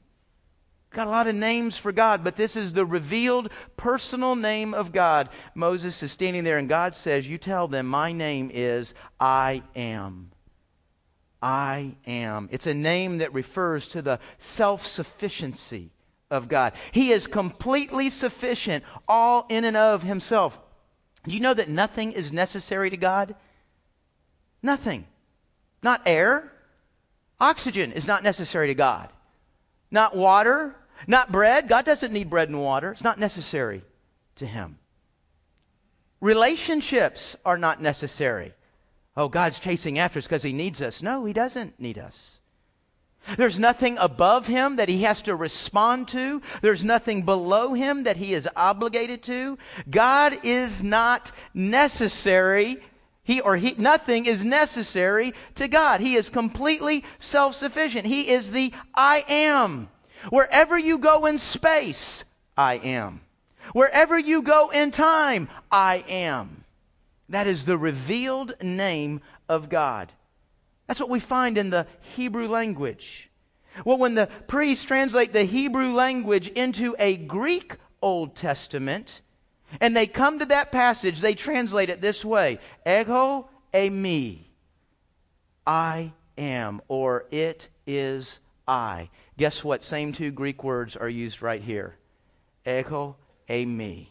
Got 0.97 1.05
a 1.05 1.11
lot 1.11 1.27
of 1.27 1.35
names 1.35 1.77
for 1.77 1.91
God, 1.91 2.23
but 2.23 2.35
this 2.35 2.55
is 2.55 2.73
the 2.73 2.83
revealed 2.83 3.51
personal 3.77 4.35
name 4.35 4.73
of 4.73 4.91
God. 4.91 5.29
Moses 5.53 6.01
is 6.01 6.11
standing 6.11 6.43
there, 6.43 6.57
and 6.57 6.67
God 6.67 6.95
says, 6.95 7.29
You 7.29 7.37
tell 7.37 7.67
them, 7.67 7.85
My 7.85 8.11
name 8.11 8.49
is 8.51 8.95
I 9.19 9.61
am. 9.75 10.31
I 11.39 11.93
am. 12.07 12.49
It's 12.51 12.65
a 12.65 12.73
name 12.73 13.19
that 13.19 13.31
refers 13.31 13.87
to 13.89 14.01
the 14.01 14.19
self 14.39 14.87
sufficiency 14.87 15.91
of 16.31 16.47
God. 16.47 16.73
He 16.91 17.11
is 17.11 17.27
completely 17.27 18.09
sufficient, 18.09 18.83
all 19.07 19.45
in 19.49 19.65
and 19.65 19.77
of 19.77 20.01
himself. 20.01 20.59
Do 21.25 21.31
you 21.31 21.41
know 21.41 21.53
that 21.53 21.69
nothing 21.69 22.13
is 22.13 22.31
necessary 22.33 22.89
to 22.89 22.97
God? 22.97 23.35
Nothing. 24.63 25.05
Not 25.83 26.01
air. 26.07 26.51
Oxygen 27.39 27.91
is 27.91 28.07
not 28.07 28.23
necessary 28.23 28.65
to 28.65 28.73
God. 28.73 29.09
Not 29.91 30.17
water, 30.17 30.75
not 31.05 31.31
bread. 31.31 31.67
God 31.67 31.85
doesn't 31.85 32.13
need 32.13 32.29
bread 32.29 32.49
and 32.49 32.61
water, 32.61 32.91
it's 32.91 33.03
not 33.03 33.19
necessary 33.19 33.83
to 34.35 34.45
Him. 34.45 34.79
Relationships 36.19 37.35
are 37.45 37.57
not 37.57 37.81
necessary. 37.81 38.53
Oh, 39.15 39.29
God's 39.29 39.59
chasing 39.59 39.99
after 39.99 40.19
us 40.19 40.25
because 40.25 40.43
He 40.43 40.53
needs 40.53 40.81
us. 40.81 41.03
No, 41.03 41.25
He 41.25 41.33
doesn't 41.33 41.79
need 41.79 41.97
us. 41.97 42.39
There's 43.35 43.59
nothing 43.59 43.97
above 43.97 44.47
him 44.47 44.77
that 44.77 44.87
he 44.87 45.01
has 45.03 45.21
to 45.23 45.35
respond 45.35 46.07
to. 46.09 46.41
There's 46.61 46.83
nothing 46.83 47.23
below 47.23 47.73
him 47.73 48.03
that 48.03 48.15
he 48.15 48.33
is 48.33 48.47
obligated 48.55 49.21
to. 49.23 49.57
God 49.89 50.37
is 50.43 50.81
not 50.81 51.33
necessary. 51.53 52.77
He 53.23 53.41
or 53.41 53.57
he, 53.57 53.75
nothing 53.77 54.25
is 54.25 54.45
necessary 54.45 55.33
to 55.55 55.67
God. 55.67 55.99
He 55.99 56.15
is 56.15 56.29
completely 56.29 57.03
self 57.19 57.55
sufficient. 57.55 58.05
He 58.05 58.29
is 58.29 58.51
the 58.51 58.73
I 58.95 59.25
am. 59.27 59.89
Wherever 60.29 60.77
you 60.77 60.97
go 60.97 61.25
in 61.25 61.39
space, 61.39 62.23
I 62.57 62.75
am. 62.75 63.21
Wherever 63.73 64.17
you 64.17 64.41
go 64.41 64.69
in 64.69 64.91
time, 64.91 65.49
I 65.71 66.03
am. 66.07 66.63
That 67.29 67.47
is 67.47 67.65
the 67.65 67.77
revealed 67.77 68.53
name 68.61 69.21
of 69.49 69.69
God. 69.69 70.11
That's 70.87 70.99
what 70.99 71.09
we 71.09 71.19
find 71.19 71.57
in 71.57 71.69
the 71.69 71.85
Hebrew 72.15 72.47
language. 72.47 73.29
Well, 73.83 73.97
when 73.97 74.15
the 74.15 74.29
priests 74.47 74.85
translate 74.85 75.33
the 75.33 75.43
Hebrew 75.43 75.91
language 75.91 76.47
into 76.47 76.95
a 76.97 77.17
Greek 77.17 77.75
Old 78.01 78.35
Testament, 78.35 79.21
and 79.81 79.95
they 79.95 80.07
come 80.07 80.39
to 80.39 80.45
that 80.45 80.71
passage, 80.71 81.19
they 81.19 81.35
translate 81.35 81.89
it 81.89 82.01
this 82.01 82.23
way 82.23 82.59
Ego 82.85 83.49
eimi. 83.73 84.39
I 85.65 86.13
am, 86.37 86.81
or 86.87 87.25
it 87.29 87.67
is 87.85 88.39
I. 88.67 89.09
Guess 89.37 89.63
what? 89.63 89.83
Same 89.83 90.11
two 90.11 90.31
Greek 90.31 90.63
words 90.63 90.95
are 90.95 91.09
used 91.09 91.41
right 91.41 91.61
here. 91.61 91.95
Ego 92.65 93.15
eimi. 93.49 94.07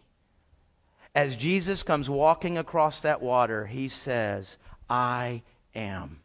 As 1.14 1.36
Jesus 1.36 1.82
comes 1.82 2.10
walking 2.10 2.58
across 2.58 3.00
that 3.00 3.22
water, 3.22 3.66
he 3.66 3.88
says, 3.88 4.58
I 4.88 5.42
am. 5.74 6.20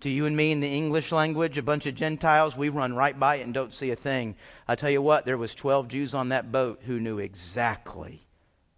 To 0.00 0.08
you 0.08 0.26
and 0.26 0.36
me 0.36 0.52
in 0.52 0.60
the 0.60 0.72
English 0.72 1.10
language, 1.10 1.58
a 1.58 1.62
bunch 1.62 1.86
of 1.86 1.96
Gentiles, 1.96 2.56
we 2.56 2.68
run 2.68 2.94
right 2.94 3.18
by 3.18 3.36
it 3.36 3.42
and 3.42 3.52
don't 3.52 3.74
see 3.74 3.90
a 3.90 3.96
thing. 3.96 4.36
I 4.68 4.76
tell 4.76 4.90
you 4.90 5.02
what, 5.02 5.24
there 5.24 5.36
was 5.36 5.56
12 5.56 5.88
Jews 5.88 6.14
on 6.14 6.28
that 6.28 6.52
boat 6.52 6.80
who 6.86 7.00
knew 7.00 7.18
exactly 7.18 8.24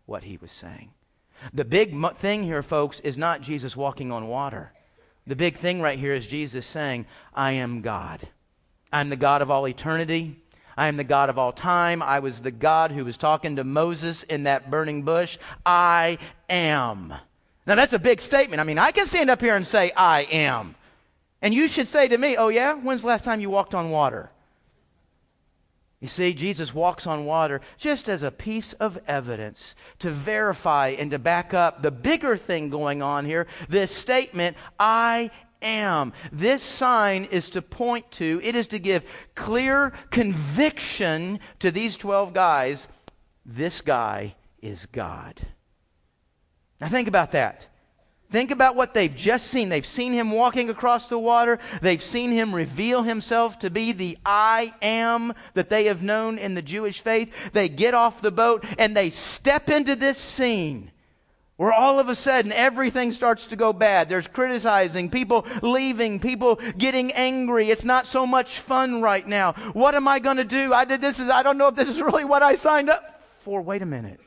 what 0.06 0.24
he 0.24 0.38
was 0.38 0.50
saying. 0.50 0.92
The 1.52 1.64
big 1.64 1.94
thing 2.16 2.42
here, 2.42 2.62
folks, 2.62 3.00
is 3.00 3.18
not 3.18 3.42
Jesus 3.42 3.76
walking 3.76 4.10
on 4.10 4.28
water. 4.28 4.72
The 5.26 5.36
big 5.36 5.56
thing 5.56 5.82
right 5.82 5.98
here 5.98 6.14
is 6.14 6.26
Jesus 6.26 6.64
saying, 6.64 7.04
I 7.34 7.52
am 7.52 7.82
God. 7.82 8.26
I'm 8.92 9.08
the 9.08 9.16
God 9.16 9.42
of 9.42 9.50
all 9.50 9.68
eternity. 9.68 10.36
I 10.76 10.88
am 10.88 10.96
the 10.96 11.04
God 11.04 11.28
of 11.28 11.38
all 11.38 11.52
time. 11.52 12.02
I 12.02 12.20
was 12.20 12.40
the 12.40 12.50
God 12.50 12.90
who 12.90 13.04
was 13.04 13.16
talking 13.16 13.56
to 13.56 13.64
Moses 13.64 14.22
in 14.22 14.44
that 14.44 14.70
burning 14.70 15.02
bush. 15.02 15.38
I 15.64 16.18
am. 16.48 17.12
Now, 17.66 17.74
that's 17.74 17.92
a 17.92 17.98
big 17.98 18.20
statement. 18.20 18.60
I 18.60 18.64
mean, 18.64 18.78
I 18.78 18.90
can 18.90 19.06
stand 19.06 19.30
up 19.30 19.40
here 19.40 19.54
and 19.54 19.66
say, 19.66 19.92
I 19.96 20.22
am. 20.22 20.74
And 21.42 21.54
you 21.54 21.68
should 21.68 21.88
say 21.88 22.08
to 22.08 22.18
me, 22.18 22.36
Oh, 22.36 22.48
yeah? 22.48 22.74
When's 22.74 23.02
the 23.02 23.08
last 23.08 23.24
time 23.24 23.40
you 23.40 23.50
walked 23.50 23.74
on 23.74 23.90
water? 23.90 24.30
You 26.00 26.08
see, 26.08 26.32
Jesus 26.32 26.72
walks 26.72 27.06
on 27.06 27.26
water 27.26 27.60
just 27.76 28.08
as 28.08 28.22
a 28.22 28.30
piece 28.30 28.72
of 28.74 28.98
evidence 29.06 29.76
to 29.98 30.10
verify 30.10 30.88
and 30.98 31.10
to 31.10 31.18
back 31.18 31.52
up 31.52 31.82
the 31.82 31.90
bigger 31.90 32.38
thing 32.38 32.70
going 32.70 33.02
on 33.02 33.26
here 33.26 33.46
this 33.68 33.94
statement, 33.94 34.56
I 34.78 35.30
am. 35.62 36.12
This 36.32 36.62
sign 36.62 37.24
is 37.24 37.50
to 37.50 37.62
point 37.62 38.10
to, 38.12 38.40
it 38.42 38.54
is 38.54 38.66
to 38.68 38.78
give 38.78 39.04
clear 39.34 39.92
conviction 40.10 41.40
to 41.58 41.70
these 41.70 41.96
12 41.96 42.32
guys 42.32 42.88
this 43.44 43.80
guy 43.80 44.34
is 44.62 44.86
God. 44.86 45.40
Now, 46.80 46.88
think 46.88 47.08
about 47.08 47.32
that. 47.32 47.66
Think 48.30 48.52
about 48.52 48.76
what 48.76 48.94
they've 48.94 49.14
just 49.14 49.48
seen. 49.48 49.68
They've 49.68 49.84
seen 49.84 50.12
him 50.12 50.30
walking 50.30 50.70
across 50.70 51.08
the 51.08 51.18
water. 51.18 51.58
They've 51.82 52.02
seen 52.02 52.30
him 52.30 52.54
reveal 52.54 53.02
himself 53.02 53.58
to 53.58 53.70
be 53.70 53.90
the 53.90 54.18
I 54.24 54.72
am 54.80 55.34
that 55.54 55.68
they 55.68 55.86
have 55.86 56.02
known 56.02 56.38
in 56.38 56.54
the 56.54 56.62
Jewish 56.62 57.00
faith. 57.00 57.32
They 57.52 57.68
get 57.68 57.92
off 57.92 58.22
the 58.22 58.30
boat 58.30 58.64
and 58.78 58.96
they 58.96 59.10
step 59.10 59.68
into 59.68 59.96
this 59.96 60.16
scene 60.16 60.92
where 61.60 61.74
all 61.74 62.00
of 62.00 62.08
a 62.08 62.14
sudden 62.14 62.52
everything 62.52 63.12
starts 63.12 63.48
to 63.48 63.54
go 63.54 63.70
bad. 63.70 64.08
There's 64.08 64.26
criticizing, 64.26 65.10
people 65.10 65.44
leaving, 65.60 66.18
people 66.18 66.54
getting 66.78 67.12
angry. 67.12 67.68
It's 67.68 67.84
not 67.84 68.06
so 68.06 68.26
much 68.26 68.60
fun 68.60 69.02
right 69.02 69.28
now. 69.28 69.52
What 69.74 69.94
am 69.94 70.08
I 70.08 70.20
going 70.20 70.38
to 70.38 70.44
do? 70.44 70.72
I 70.72 70.86
did 70.86 71.02
this 71.02 71.18
is 71.18 71.28
I 71.28 71.42
don't 71.42 71.58
know 71.58 71.68
if 71.68 71.74
this 71.74 71.90
is 71.90 72.00
really 72.00 72.24
what 72.24 72.42
I 72.42 72.54
signed 72.54 72.88
up 72.88 73.22
for. 73.40 73.60
Wait 73.60 73.82
a 73.82 73.86
minute. 73.86 74.20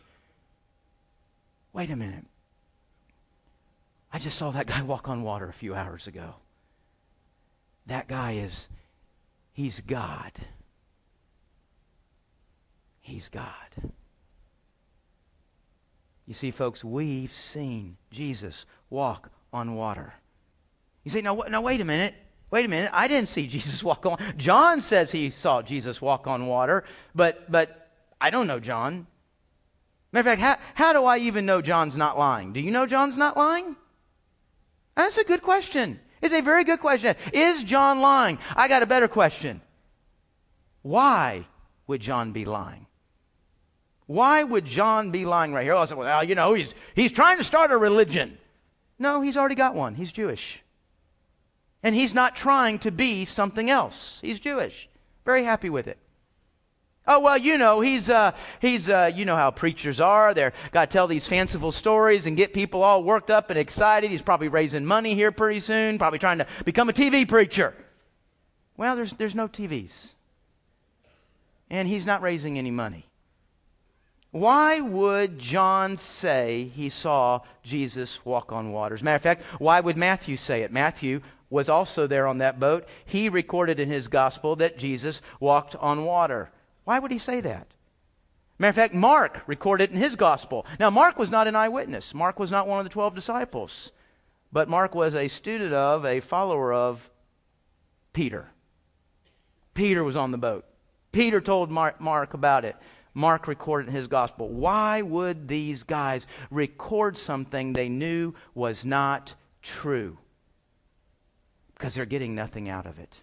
Wait 1.73 1.89
a 1.89 1.95
minute. 1.95 2.25
I 4.11 4.19
just 4.19 4.37
saw 4.37 4.51
that 4.51 4.67
guy 4.67 4.81
walk 4.83 5.09
on 5.09 5.23
water 5.23 5.49
a 5.49 5.53
few 5.53 5.73
hours 5.73 6.05
ago. 6.05 6.35
That 7.87 8.07
guy 8.07 8.33
is, 8.33 8.69
he's 9.53 9.81
God. 9.81 10.33
He's 13.01 13.27
God. 13.29 13.91
You 16.25 16.33
see, 16.33 16.51
folks, 16.51 16.83
we've 16.83 17.33
seen 17.33 17.97
Jesus 18.11 18.65
walk 18.89 19.29
on 19.51 19.75
water. 19.75 20.13
You 21.03 21.11
say, 21.11 21.21
now, 21.21 21.35
now 21.49 21.61
wait 21.61 21.81
a 21.81 21.85
minute. 21.85 22.15
Wait 22.49 22.65
a 22.65 22.69
minute. 22.69 22.91
I 22.93 23.07
didn't 23.07 23.29
see 23.29 23.47
Jesus 23.55 23.83
walk 23.83 24.05
on. 24.05 24.17
John 24.37 24.81
says 24.81 25.11
he 25.11 25.29
saw 25.29 25.61
Jesus 25.61 26.01
walk 26.01 26.27
on 26.27 26.47
water, 26.47 26.83
but 27.15 27.51
but 27.51 27.89
I 28.21 28.29
don't 28.29 28.47
know 28.47 28.59
John. 28.59 29.07
Matter 30.11 30.29
of 30.29 30.37
fact, 30.37 30.61
how, 30.75 30.85
how 30.85 30.93
do 30.93 31.05
I 31.05 31.17
even 31.17 31.47
know 31.47 31.61
John's 31.63 31.97
not 31.97 32.17
lying? 32.17 32.53
Do 32.53 32.61
you 32.61 32.69
know 32.69 32.85
John's 32.85 33.17
not 33.17 33.35
lying? 33.35 33.75
That's 34.95 35.17
a 35.17 35.23
good 35.23 35.41
question. 35.41 35.99
It's 36.21 36.33
a 36.33 36.41
very 36.41 36.63
good 36.63 36.79
question. 36.79 37.15
Is 37.33 37.63
John 37.63 37.99
lying? 37.99 38.37
I 38.55 38.67
got 38.67 38.83
a 38.83 38.85
better 38.85 39.07
question. 39.07 39.59
Why 40.83 41.47
would 41.87 41.99
John 41.99 42.31
be 42.31 42.45
lying? 42.45 42.85
Why 44.07 44.43
would 44.43 44.65
John 44.65 45.11
be 45.11 45.25
lying 45.25 45.53
right 45.53 45.63
here? 45.63 45.73
Oh, 45.73 45.79
I 45.79 45.85
said, 45.85 45.97
well, 45.97 46.23
you 46.23 46.35
know, 46.35 46.53
he's, 46.53 46.75
he's 46.95 47.11
trying 47.11 47.37
to 47.37 47.43
start 47.43 47.71
a 47.71 47.77
religion. 47.77 48.37
No, 48.99 49.21
he's 49.21 49.37
already 49.37 49.55
got 49.55 49.75
one. 49.75 49.95
He's 49.95 50.11
Jewish. 50.11 50.61
And 51.81 51.95
he's 51.95 52.13
not 52.13 52.35
trying 52.35 52.79
to 52.79 52.91
be 52.91 53.25
something 53.25 53.69
else. 53.69 54.19
He's 54.21 54.39
Jewish. 54.39 54.89
Very 55.25 55.43
happy 55.43 55.69
with 55.69 55.87
it. 55.87 55.97
Oh 57.05 57.19
well, 57.19 57.37
you 57.37 57.57
know 57.57 57.81
he's 57.81 58.09
uh, 58.09 58.31
he's 58.61 58.89
uh, 58.89 59.11
you 59.13 59.25
know 59.25 59.35
how 59.35 59.51
preachers 59.51 59.99
are. 59.99 60.33
They're 60.33 60.53
got 60.71 60.89
to 60.89 60.93
tell 60.93 61.05
these 61.05 61.27
fanciful 61.27 61.73
stories 61.73 62.25
and 62.25 62.37
get 62.37 62.53
people 62.53 62.81
all 62.81 63.03
worked 63.03 63.29
up 63.29 63.49
and 63.49 63.59
excited. 63.59 64.09
He's 64.09 64.21
probably 64.21 64.47
raising 64.47 64.85
money 64.85 65.13
here 65.13 65.33
pretty 65.33 65.59
soon. 65.59 65.97
Probably 65.97 66.19
trying 66.19 66.37
to 66.37 66.47
become 66.63 66.87
a 66.87 66.93
TV 66.93 67.27
preacher. 67.27 67.73
Well, 68.77 68.95
there's 68.95 69.11
there's 69.13 69.35
no 69.35 69.49
TVs, 69.49 70.13
and 71.69 71.89
he's 71.89 72.05
not 72.05 72.21
raising 72.21 72.57
any 72.57 72.71
money. 72.71 73.05
Why 74.33 74.81
would 74.81 75.37
John 75.37 75.95
say 75.99 76.71
he 76.73 76.89
saw 76.89 77.41
Jesus 77.61 78.25
walk 78.25 78.51
on 78.51 78.71
water? 78.71 78.95
As 78.95 79.01
a 79.01 79.05
matter 79.05 79.17
of 79.17 79.21
fact, 79.21 79.43
why 79.59 79.79
would 79.79 79.95
Matthew 79.95 80.37
say 80.37 80.63
it? 80.63 80.71
Matthew 80.71 81.21
was 81.51 81.69
also 81.69 82.07
there 82.07 82.25
on 82.25 82.39
that 82.39 82.59
boat. 82.59 82.87
He 83.05 83.29
recorded 83.29 83.79
in 83.79 83.91
his 83.91 84.07
gospel 84.07 84.55
that 84.55 84.75
Jesus 84.75 85.21
walked 85.39 85.75
on 85.75 86.03
water. 86.03 86.49
Why 86.83 86.97
would 86.97 87.11
he 87.11 87.19
say 87.19 87.41
that? 87.41 87.67
Matter 88.57 88.69
of 88.69 88.75
fact, 88.75 88.95
Mark 88.95 89.43
recorded 89.45 89.91
in 89.91 89.97
his 89.97 90.15
gospel. 90.15 90.65
Now, 90.79 90.89
Mark 90.89 91.19
was 91.19 91.29
not 91.29 91.47
an 91.47 91.55
eyewitness. 91.55 92.15
Mark 92.15 92.39
was 92.39 92.49
not 92.49 92.67
one 92.67 92.79
of 92.79 92.85
the 92.85 92.89
12 92.89 93.13
disciples. 93.13 93.91
But 94.51 94.67
Mark 94.67 94.95
was 94.95 95.13
a 95.13 95.27
student 95.27 95.75
of, 95.75 96.05
a 96.05 96.21
follower 96.21 96.73
of 96.73 97.07
Peter. 98.13 98.49
Peter 99.75 100.03
was 100.03 100.15
on 100.15 100.31
the 100.31 100.39
boat. 100.39 100.65
Peter 101.11 101.39
told 101.39 101.69
Mark, 101.69 102.01
Mark 102.01 102.33
about 102.33 102.65
it. 102.65 102.75
Mark 103.13 103.47
recorded 103.47 103.89
in 103.89 103.95
his 103.95 104.07
gospel. 104.07 104.49
Why 104.49 105.01
would 105.01 105.47
these 105.47 105.83
guys 105.83 106.25
record 106.49 107.17
something 107.17 107.73
they 107.73 107.89
knew 107.89 108.33
was 108.55 108.85
not 108.85 109.35
true? 109.61 110.17
Because 111.73 111.95
they're 111.95 112.05
getting 112.05 112.33
nothing 112.33 112.69
out 112.69 112.85
of 112.85 112.99
it. 112.99 113.19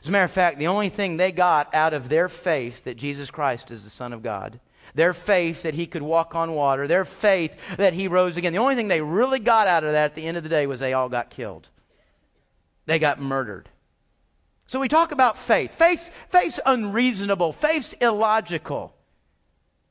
As 0.00 0.08
a 0.08 0.10
matter 0.10 0.24
of 0.24 0.30
fact, 0.30 0.58
the 0.58 0.66
only 0.66 0.90
thing 0.90 1.16
they 1.16 1.32
got 1.32 1.74
out 1.74 1.94
of 1.94 2.08
their 2.08 2.28
faith 2.28 2.84
that 2.84 2.96
Jesus 2.96 3.30
Christ 3.30 3.70
is 3.70 3.82
the 3.82 3.90
Son 3.90 4.12
of 4.12 4.22
God, 4.22 4.60
their 4.94 5.14
faith 5.14 5.62
that 5.62 5.74
he 5.74 5.86
could 5.86 6.02
walk 6.02 6.34
on 6.34 6.52
water, 6.52 6.86
their 6.86 7.04
faith 7.04 7.56
that 7.76 7.94
he 7.94 8.08
rose 8.08 8.36
again, 8.36 8.52
the 8.52 8.58
only 8.58 8.74
thing 8.74 8.88
they 8.88 9.00
really 9.00 9.38
got 9.38 9.68
out 9.68 9.84
of 9.84 9.92
that 9.92 10.04
at 10.04 10.14
the 10.14 10.26
end 10.26 10.36
of 10.36 10.42
the 10.42 10.48
day 10.48 10.66
was 10.66 10.80
they 10.80 10.92
all 10.92 11.08
got 11.08 11.30
killed. 11.30 11.68
They 12.84 12.98
got 12.98 13.20
murdered. 13.20 13.68
So 14.66 14.80
we 14.80 14.88
talk 14.88 15.12
about 15.12 15.38
faith. 15.38 15.74
Faith, 15.74 16.10
faith's 16.30 16.60
unreasonable. 16.66 17.52
Faith's 17.52 17.92
illogical. 17.94 18.94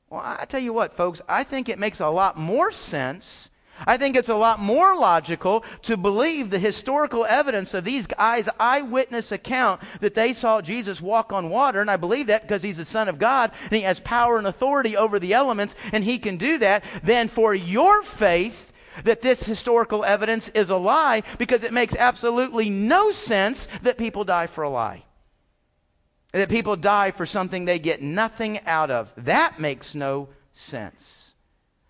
Well, 0.10 0.22
I 0.24 0.46
tell 0.46 0.60
you 0.60 0.74
what, 0.74 0.96
folks, 0.96 1.22
I 1.28 1.44
think 1.44 1.70
it 1.70 1.80
makes 1.80 2.00
a 2.00 2.10
lot 2.10 2.38
more 2.38 2.72
sense. 2.72 3.50
I 3.86 3.98
think 3.98 4.16
it's 4.16 4.30
a 4.30 4.36
lot 4.36 4.60
more 4.60 4.96
logical 4.96 5.66
to 5.84 5.98
believe 5.98 6.50
the 6.50 6.60
historical 6.60 7.26
evidence 7.26 7.74
of 7.74 7.84
these 7.84 8.08
guys' 8.08 8.48
eyewitness 8.60 9.32
account 9.32 9.82
that 10.00 10.14
they 10.14 10.32
saw 10.34 10.62
Jesus 10.62 11.02
walk 11.02 11.34
on 11.34 11.50
water. 11.50 11.82
And 11.82 11.92
I 11.92 11.98
believe 11.98 12.28
that 12.28 12.44
because 12.44 12.64
he's 12.64 12.78
the 12.78 12.86
Son 12.86 13.10
of 13.10 13.20
God 13.20 13.52
and 13.64 13.74
he 13.74 13.82
has 13.82 14.00
power 14.00 14.38
and 14.38 14.48
authority 14.48 14.96
over 14.96 15.20
the 15.20 15.34
elements 15.34 15.76
and 15.92 16.04
he 16.04 16.20
can 16.20 16.38
do 16.38 16.58
that. 16.60 16.84
than 17.04 17.28
for 17.28 17.54
your 17.54 18.02
faith 18.04 18.72
that 19.04 19.22
this 19.22 19.44
historical 19.44 20.04
evidence 20.04 20.50
is 20.50 20.70
a 20.70 20.78
lie 20.78 21.24
because 21.38 21.64
it 21.64 21.74
makes 21.74 21.96
absolutely 21.96 22.70
no 22.70 23.12
sense 23.12 23.68
that 23.84 23.98
people 23.98 24.24
die 24.24 24.48
for 24.48 24.64
a 24.64 24.70
lie. 24.70 25.04
That 26.32 26.50
people 26.50 26.76
die 26.76 27.12
for 27.12 27.26
something 27.26 27.66
they 27.66 27.80
get 27.80 28.02
nothing 28.02 28.60
out 28.66 28.92
of. 28.92 29.12
That 29.18 29.60
makes 29.60 29.96
no 29.96 30.30
sense. 30.54 31.34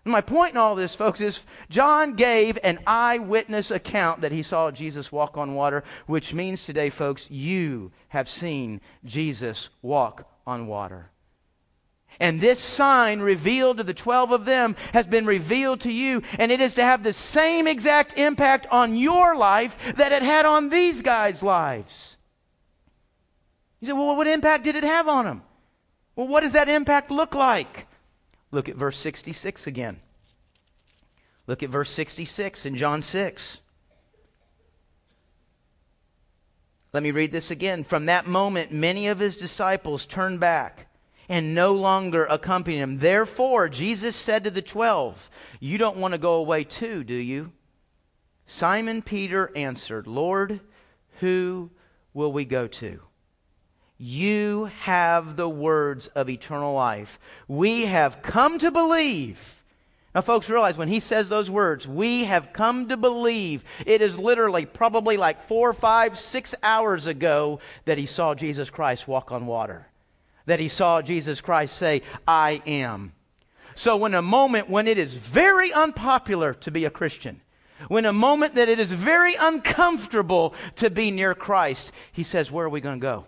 And 0.04 0.12
my 0.12 0.20
point 0.20 0.52
in 0.52 0.56
all 0.56 0.76
this, 0.76 0.94
folks, 0.94 1.20
is 1.20 1.40
John 1.68 2.14
gave 2.14 2.56
an 2.62 2.78
eyewitness 2.86 3.72
account 3.72 4.20
that 4.20 4.30
he 4.30 4.44
saw 4.44 4.70
Jesus 4.70 5.10
walk 5.10 5.36
on 5.36 5.56
water, 5.56 5.82
which 6.06 6.32
means 6.32 6.64
today, 6.64 6.90
folks, 6.90 7.28
you 7.28 7.90
have 8.10 8.28
seen 8.28 8.80
Jesus 9.04 9.68
walk 9.82 10.30
on 10.46 10.68
water. 10.68 11.10
And 12.18 12.40
this 12.40 12.60
sign 12.60 13.20
revealed 13.20 13.76
to 13.76 13.82
the 13.82 13.94
12 13.94 14.30
of 14.32 14.44
them 14.44 14.76
has 14.92 15.06
been 15.06 15.26
revealed 15.26 15.80
to 15.80 15.92
you, 15.92 16.22
and 16.38 16.50
it 16.50 16.60
is 16.60 16.74
to 16.74 16.82
have 16.82 17.02
the 17.02 17.12
same 17.12 17.66
exact 17.66 18.18
impact 18.18 18.66
on 18.70 18.96
your 18.96 19.36
life 19.36 19.94
that 19.96 20.12
it 20.12 20.22
had 20.22 20.46
on 20.46 20.70
these 20.70 21.02
guys' 21.02 21.42
lives. 21.42 22.16
You 23.80 23.88
say, 23.88 23.92
well, 23.92 24.16
what 24.16 24.26
impact 24.26 24.64
did 24.64 24.76
it 24.76 24.84
have 24.84 25.08
on 25.08 25.26
them? 25.26 25.42
Well, 26.14 26.26
what 26.26 26.40
does 26.40 26.52
that 26.52 26.68
impact 26.68 27.10
look 27.10 27.34
like? 27.34 27.86
Look 28.50 28.68
at 28.68 28.76
verse 28.76 28.96
66 28.96 29.66
again. 29.66 30.00
Look 31.46 31.62
at 31.62 31.70
verse 31.70 31.90
66 31.90 32.64
in 32.64 32.76
John 32.76 33.02
6. 33.02 33.60
Let 36.92 37.02
me 37.02 37.10
read 37.10 37.30
this 37.30 37.50
again. 37.50 37.84
From 37.84 38.06
that 38.06 38.26
moment, 38.26 38.72
many 38.72 39.08
of 39.08 39.18
his 39.18 39.36
disciples 39.36 40.06
turned 40.06 40.40
back 40.40 40.85
and 41.28 41.54
no 41.54 41.72
longer 41.72 42.24
accompany 42.26 42.78
him. 42.78 42.98
Therefore, 42.98 43.68
Jesus 43.68 44.16
said 44.16 44.44
to 44.44 44.50
the 44.50 44.62
twelve, 44.62 45.30
You 45.60 45.78
don't 45.78 45.96
want 45.96 46.12
to 46.12 46.18
go 46.18 46.34
away 46.34 46.64
too, 46.64 47.04
do 47.04 47.14
you? 47.14 47.52
Simon 48.46 49.02
Peter 49.02 49.50
answered, 49.56 50.06
Lord, 50.06 50.60
who 51.20 51.70
will 52.14 52.32
we 52.32 52.44
go 52.44 52.66
to? 52.68 53.00
You 53.98 54.66
have 54.82 55.36
the 55.36 55.48
words 55.48 56.06
of 56.08 56.28
eternal 56.28 56.74
life. 56.74 57.18
We 57.48 57.86
have 57.86 58.22
come 58.22 58.58
to 58.58 58.70
believe. 58.70 59.64
Now, 60.14 60.20
folks, 60.20 60.48
realize 60.48 60.76
when 60.76 60.88
he 60.88 61.00
says 61.00 61.28
those 61.28 61.50
words, 61.50 61.86
we 61.86 62.24
have 62.24 62.52
come 62.52 62.88
to 62.88 62.96
believe, 62.96 63.64
it 63.84 64.00
is 64.00 64.18
literally 64.18 64.64
probably 64.64 65.16
like 65.16 65.46
four, 65.46 65.72
five, 65.74 66.18
six 66.18 66.54
hours 66.62 67.06
ago 67.06 67.60
that 67.84 67.98
he 67.98 68.06
saw 68.06 68.34
Jesus 68.34 68.70
Christ 68.70 69.08
walk 69.08 69.32
on 69.32 69.46
water 69.46 69.86
that 70.46 70.60
he 70.60 70.68
saw 70.68 71.02
Jesus 71.02 71.40
Christ 71.40 71.76
say, 71.76 72.02
I 72.26 72.62
am. 72.66 73.12
So, 73.74 73.96
when 73.96 74.14
a 74.14 74.22
moment 74.22 74.70
when 74.70 74.86
it 74.86 74.96
is 74.96 75.12
very 75.14 75.72
unpopular 75.72 76.54
to 76.54 76.70
be 76.70 76.86
a 76.86 76.90
Christian, 76.90 77.42
when 77.88 78.06
a 78.06 78.12
moment 78.12 78.54
that 78.54 78.68
it 78.68 78.78
is 78.78 78.90
very 78.90 79.34
uncomfortable 79.38 80.54
to 80.76 80.88
be 80.88 81.10
near 81.10 81.34
Christ, 81.34 81.92
he 82.10 82.22
says, 82.22 82.50
Where 82.50 82.66
are 82.66 82.70
we 82.70 82.80
going 82.80 82.98
to 82.98 83.04
go? 83.04 83.26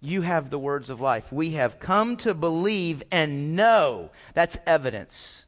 You 0.00 0.22
have 0.22 0.50
the 0.50 0.58
words 0.58 0.90
of 0.90 1.00
life. 1.00 1.32
We 1.32 1.50
have 1.50 1.78
come 1.78 2.16
to 2.18 2.34
believe 2.34 3.02
and 3.10 3.56
know. 3.56 4.10
That's 4.34 4.58
evidence. 4.66 5.46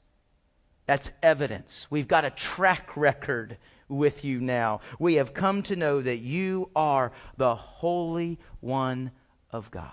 That's 0.87 1.13
evidence. 1.23 1.89
We've 1.91 2.09
got 2.09 2.25
a 2.25 2.31
track 2.31 2.97
record 2.97 3.59
with 3.89 4.25
you 4.25 4.41
now. 4.41 4.81
We 4.99 5.15
have 5.15 5.35
come 5.35 5.63
to 5.65 5.77
know 5.77 6.01
that 6.01 6.19
you 6.19 6.71
are 6.75 7.13
the 7.37 7.55
Holy 7.55 8.39
One 8.61 9.11
of 9.51 9.71
God. 9.71 9.93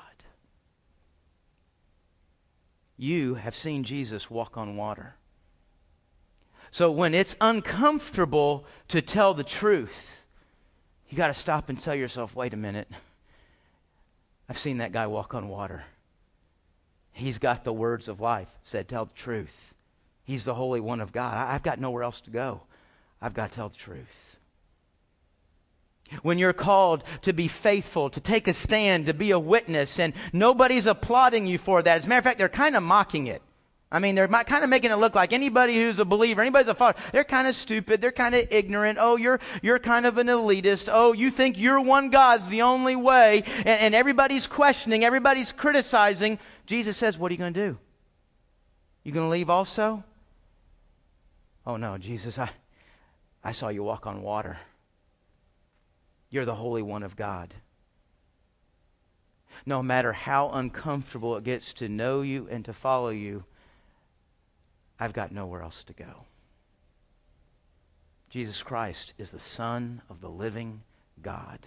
You 2.97 3.35
have 3.35 3.55
seen 3.55 3.83
Jesus 3.83 4.29
walk 4.29 4.57
on 4.57 4.77
water. 4.77 5.15
So 6.71 6.89
when 6.91 7.13
it's 7.13 7.35
uncomfortable 7.41 8.65
to 8.87 9.01
tell 9.01 9.33
the 9.33 9.43
truth, 9.43 10.23
you 11.09 11.17
got 11.17 11.27
to 11.27 11.33
stop 11.33 11.69
and 11.69 11.79
tell 11.79 11.95
yourself, 11.95 12.35
wait 12.35 12.53
a 12.53 12.57
minute. 12.57 12.87
I've 14.49 14.57
seen 14.57 14.77
that 14.79 14.91
guy 14.91 15.07
walk 15.07 15.33
on 15.33 15.49
water. 15.49 15.83
He's 17.11 17.37
got 17.37 17.63
the 17.63 17.73
words 17.73 18.07
of 18.07 18.21
life, 18.21 18.49
said, 18.61 18.87
tell 18.87 19.05
the 19.05 19.13
truth. 19.13 19.73
He's 20.23 20.45
the 20.45 20.55
Holy 20.55 20.79
One 20.79 21.01
of 21.01 21.11
God. 21.11 21.37
I, 21.37 21.51
have 21.51 21.63
got 21.63 21.79
nowhere 21.79 22.03
else 22.03 22.21
to 22.21 22.31
go. 22.31 22.61
I've 23.21 23.33
got 23.33 23.51
to 23.51 23.55
tell 23.55 23.69
the 23.69 23.75
truth 23.75 24.32
when 26.21 26.37
you're 26.37 26.53
called 26.53 27.03
to 27.21 27.33
be 27.33 27.47
faithful, 27.47 28.09
to 28.09 28.19
take 28.19 28.47
a 28.47 28.53
stand, 28.53 29.07
to 29.07 29.13
be 29.13 29.31
a 29.31 29.39
witness, 29.39 29.99
and 29.99 30.13
nobody's 30.31 30.85
applauding 30.85 31.47
you 31.47 31.57
for 31.57 31.81
that. 31.81 31.97
As 31.99 32.05
a 32.05 32.09
matter 32.09 32.19
of 32.19 32.25
fact, 32.25 32.39
they're 32.39 32.49
kind 32.49 32.75
of 32.75 32.83
mocking 32.83 33.27
it. 33.27 33.41
I 33.93 33.99
mean, 33.99 34.15
they're 34.15 34.27
kind 34.27 34.63
of 34.63 34.71
making 34.71 34.89
it 34.89 34.95
look 34.95 35.13
like 35.13 35.33
anybody 35.33 35.75
who's 35.75 35.99
a 35.99 36.05
believer, 36.05 36.41
anybody's 36.41 36.67
a 36.67 36.73
follower, 36.73 36.95
they're 37.11 37.23
kind 37.23 37.47
of 37.47 37.53
stupid, 37.53 38.01
they're 38.01 38.11
kind 38.11 38.33
of 38.33 38.47
ignorant. 38.49 38.97
Oh, 38.99 39.17
you're, 39.17 39.39
you're 39.61 39.77
kind 39.77 40.07
of 40.07 40.17
an 40.17 40.27
elitist. 40.27 40.89
Oh, 40.91 41.13
you 41.13 41.29
think 41.29 41.59
your 41.59 41.79
one 41.79 42.09
God's 42.09 42.49
the 42.49 42.63
only 42.63 42.95
way, 42.95 43.43
and, 43.57 43.67
and 43.67 43.95
everybody's 43.95 44.47
questioning, 44.47 45.03
everybody's 45.03 45.51
criticizing. 45.51 46.39
Jesus 46.65 46.97
says, 46.97 47.19
What 47.19 47.29
are 47.31 47.35
you 47.35 47.37
going 47.37 47.53
to 47.53 47.67
do? 47.67 47.77
You 49.03 49.11
going 49.11 49.27
to 49.27 49.31
leave 49.31 49.51
also? 49.51 50.03
Oh, 51.67 51.77
no, 51.77 51.99
Jesus, 51.99 52.39
I, 52.39 52.49
I 53.43 53.51
saw 53.51 53.69
you 53.69 53.83
walk 53.83 54.07
on 54.07 54.23
water. 54.23 54.57
You're 56.33 56.45
the 56.45 56.55
Holy 56.55 56.81
One 56.81 57.03
of 57.03 57.15
God. 57.15 57.53
No 59.67 59.83
matter 59.83 60.13
how 60.13 60.49
uncomfortable 60.49 61.37
it 61.37 61.43
gets 61.43 61.73
to 61.73 61.87
know 61.87 62.23
you 62.23 62.47
and 62.49 62.65
to 62.65 62.73
follow 62.73 63.09
you, 63.09 63.43
I've 64.99 65.13
got 65.13 65.31
nowhere 65.31 65.61
else 65.61 65.83
to 65.83 65.93
go. 65.93 66.25
Jesus 68.31 68.63
Christ 68.63 69.13
is 69.19 69.29
the 69.29 69.39
Son 69.39 70.01
of 70.09 70.21
the 70.21 70.29
living 70.29 70.81
God. 71.21 71.59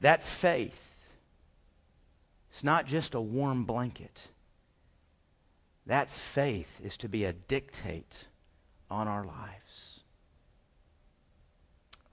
That 0.00 0.22
faith 0.22 1.04
is 2.56 2.64
not 2.64 2.86
just 2.86 3.14
a 3.14 3.20
warm 3.20 3.64
blanket. 3.64 4.28
That 5.84 6.08
faith 6.08 6.80
is 6.82 6.96
to 6.96 7.10
be 7.10 7.26
a 7.26 7.34
dictate 7.34 8.24
on 8.90 9.06
our 9.06 9.26
lives. 9.26 9.93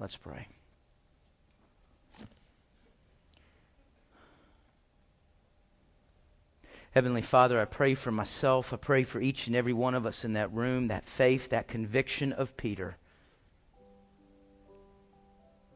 Let's 0.01 0.17
pray. 0.17 0.47
Heavenly 6.89 7.21
Father, 7.21 7.61
I 7.61 7.65
pray 7.65 7.93
for 7.93 8.11
myself. 8.11 8.73
I 8.73 8.77
pray 8.77 9.03
for 9.03 9.21
each 9.21 9.45
and 9.45 9.55
every 9.55 9.73
one 9.73 9.93
of 9.93 10.07
us 10.07 10.25
in 10.25 10.33
that 10.33 10.51
room, 10.51 10.87
that 10.87 11.07
faith, 11.07 11.49
that 11.49 11.67
conviction 11.67 12.33
of 12.33 12.57
Peter. 12.57 12.97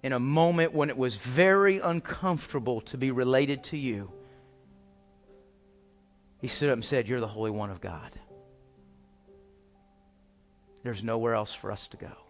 In 0.02 0.12
a 0.12 0.20
moment 0.20 0.74
when 0.74 0.90
it 0.90 0.98
was 0.98 1.18
very 1.18 1.80
uncomfortable 1.80 2.82
to 2.82 2.98
be 2.98 3.12
related 3.12 3.64
to 3.66 3.78
you, 3.78 4.12
he 6.42 6.48
stood 6.48 6.70
up 6.70 6.74
and 6.74 6.84
said, 6.84 7.08
You're 7.08 7.20
the 7.20 7.28
Holy 7.28 7.52
One 7.52 7.70
of 7.70 7.80
God. 7.80 8.12
There's 10.82 11.04
nowhere 11.04 11.36
else 11.36 11.54
for 11.54 11.72
us 11.72 11.88
to 11.90 11.98
go. 11.98 12.25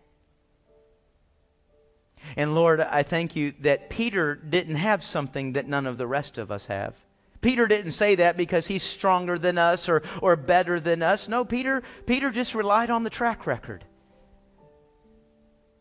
And 2.38 2.54
Lord, 2.54 2.82
I 2.82 3.04
thank 3.04 3.36
you 3.36 3.54
that 3.62 3.90
Peter 3.90 4.36
didn't 4.36 4.76
have 4.76 5.04
something 5.04 5.54
that 5.54 5.68
none 5.68 5.86
of 5.86 5.98
the 5.98 6.08
rest 6.08 6.38
of 6.38 6.52
us 6.52 6.66
have. 6.66 6.96
Peter 7.42 7.68
didn't 7.68 7.92
say 7.92 8.16
that 8.16 8.38
because 8.38 8.68
he's 8.68 8.84
stronger 8.84 9.38
than 9.38 9.58
us 9.58 9.88
or, 9.88 10.02
or 10.22 10.36
better 10.36 10.80
than 10.80 11.04
us. 11.04 11.30
No, 11.30 11.46
Peter, 11.46 11.84
Peter 12.06 12.32
just 12.32 12.56
relied 12.56 12.90
on 12.90 13.04
the 13.04 13.10
track 13.10 13.46
record. 13.46 13.86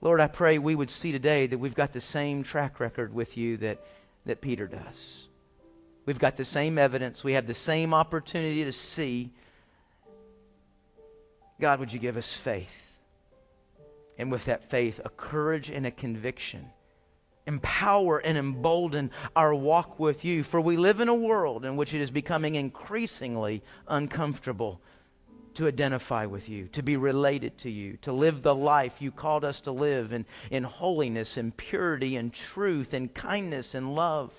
Lord, 0.00 0.20
I 0.20 0.26
pray 0.26 0.58
we 0.58 0.74
would 0.74 0.90
see 0.90 1.10
today 1.10 1.46
that 1.46 1.56
we've 1.56 1.74
got 1.74 1.92
the 1.92 2.00
same 2.00 2.42
track 2.42 2.78
record 2.78 3.14
with 3.14 3.38
you 3.38 3.56
that, 3.58 3.84
that 4.26 4.42
Peter 4.42 4.66
does. 4.66 5.28
We've 6.04 6.18
got 6.18 6.36
the 6.36 6.44
same 6.44 6.76
evidence. 6.76 7.24
We 7.24 7.32
have 7.32 7.46
the 7.46 7.54
same 7.54 7.94
opportunity 7.94 8.64
to 8.64 8.72
see. 8.72 9.30
God, 11.58 11.80
would 11.80 11.92
you 11.92 11.98
give 11.98 12.18
us 12.18 12.30
faith? 12.30 12.83
And 14.18 14.30
with 14.30 14.44
that 14.44 14.70
faith, 14.70 15.00
a 15.04 15.08
courage 15.08 15.70
and 15.70 15.86
a 15.86 15.90
conviction. 15.90 16.70
Empower 17.46 18.18
and 18.18 18.38
embolden 18.38 19.10
our 19.36 19.54
walk 19.54 19.98
with 19.98 20.24
you. 20.24 20.42
For 20.42 20.60
we 20.60 20.76
live 20.76 21.00
in 21.00 21.08
a 21.08 21.14
world 21.14 21.64
in 21.64 21.76
which 21.76 21.92
it 21.92 22.00
is 22.00 22.10
becoming 22.10 22.54
increasingly 22.54 23.62
uncomfortable 23.88 24.80
to 25.54 25.68
identify 25.68 26.26
with 26.26 26.48
you, 26.48 26.66
to 26.68 26.82
be 26.82 26.96
related 26.96 27.56
to 27.58 27.70
you, 27.70 27.96
to 28.02 28.12
live 28.12 28.42
the 28.42 28.54
life 28.54 29.00
you 29.00 29.10
called 29.10 29.44
us 29.44 29.60
to 29.60 29.72
live 29.72 30.12
in, 30.12 30.26
in 30.50 30.64
holiness 30.64 31.36
and 31.36 31.56
purity 31.56 32.16
and 32.16 32.32
truth 32.32 32.92
and 32.92 33.14
kindness 33.14 33.74
and 33.74 33.94
love, 33.94 34.32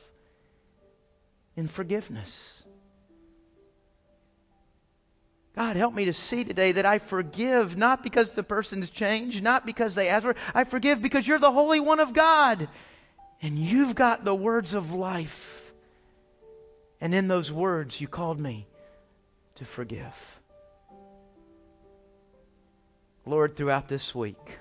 in 1.55 1.67
forgiveness. 1.67 2.63
God, 5.55 5.77
help 5.77 5.93
me 5.93 6.05
to 6.05 6.13
see 6.13 6.43
today 6.43 6.73
that 6.73 6.85
I 6.85 6.99
forgive 6.99 7.77
not 7.77 8.03
because 8.03 8.33
the 8.33 8.43
person's 8.43 8.89
changed, 8.89 9.41
not 9.41 9.65
because 9.65 9.95
they 9.95 10.09
ask 10.09 10.23
for 10.23 10.31
it. 10.31 10.37
I 10.53 10.65
forgive 10.65 11.01
because 11.01 11.25
you're 11.25 11.39
the 11.39 11.51
Holy 11.51 11.79
One 11.79 12.01
of 12.01 12.13
God. 12.13 12.67
And 13.41 13.57
you've 13.57 13.95
got 13.95 14.25
the 14.25 14.35
words 14.35 14.73
of 14.73 14.93
life. 14.93 15.73
And 16.99 17.13
in 17.13 17.27
those 17.27 17.51
words, 17.51 18.01
you 18.01 18.07
called 18.07 18.39
me 18.39 18.67
to 19.55 19.65
forgive. 19.65 20.13
Lord, 23.25 23.55
throughout 23.55 23.87
this 23.87 24.13
week, 24.13 24.59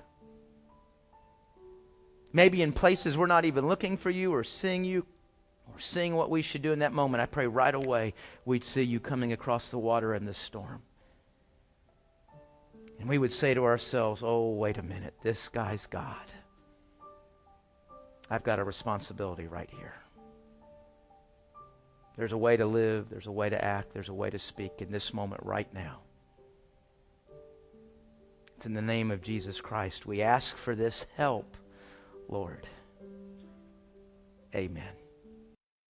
maybe 2.31 2.61
in 2.61 2.71
places 2.71 3.17
we're 3.17 3.25
not 3.25 3.45
even 3.45 3.67
looking 3.67 3.97
for 3.97 4.09
you 4.09 4.33
or 4.33 4.43
seeing 4.43 4.85
you 4.85 5.05
or 5.75 5.79
seeing 5.79 6.15
what 6.15 6.29
we 6.29 6.41
should 6.41 6.61
do 6.61 6.71
in 6.71 6.79
that 6.79 6.93
moment, 6.93 7.21
I 7.21 7.25
pray 7.25 7.47
right 7.47 7.75
away 7.75 8.13
we'd 8.45 8.63
see 8.63 8.81
you 8.81 8.99
coming 9.01 9.33
across 9.33 9.69
the 9.69 9.77
water 9.77 10.13
in 10.13 10.25
the 10.25 10.33
storm. 10.33 10.81
And 12.99 13.09
we 13.09 13.17
would 13.17 13.33
say 13.33 13.53
to 13.53 13.65
ourselves, 13.65 14.21
oh, 14.23 14.51
wait 14.51 14.77
a 14.77 14.83
minute, 14.83 15.13
this 15.21 15.49
guy's 15.49 15.85
God. 15.85 16.15
I've 18.29 18.43
got 18.43 18.59
a 18.59 18.63
responsibility 18.63 19.47
right 19.47 19.69
here. 19.69 19.95
There's 22.15 22.31
a 22.31 22.37
way 22.37 22.55
to 22.55 22.65
live, 22.65 23.09
there's 23.09 23.27
a 23.27 23.31
way 23.31 23.49
to 23.49 23.63
act, 23.63 23.93
there's 23.93 24.07
a 24.07 24.13
way 24.13 24.29
to 24.29 24.39
speak 24.39 24.71
in 24.79 24.89
this 24.89 25.13
moment 25.13 25.41
right 25.43 25.71
now. 25.73 25.99
It's 28.55 28.65
in 28.65 28.73
the 28.73 28.81
name 28.81 29.11
of 29.11 29.21
Jesus 29.21 29.59
Christ. 29.59 30.05
We 30.05 30.21
ask 30.21 30.55
for 30.55 30.73
this 30.73 31.05
help, 31.17 31.57
Lord. 32.29 32.65
Amen. 34.55 35.04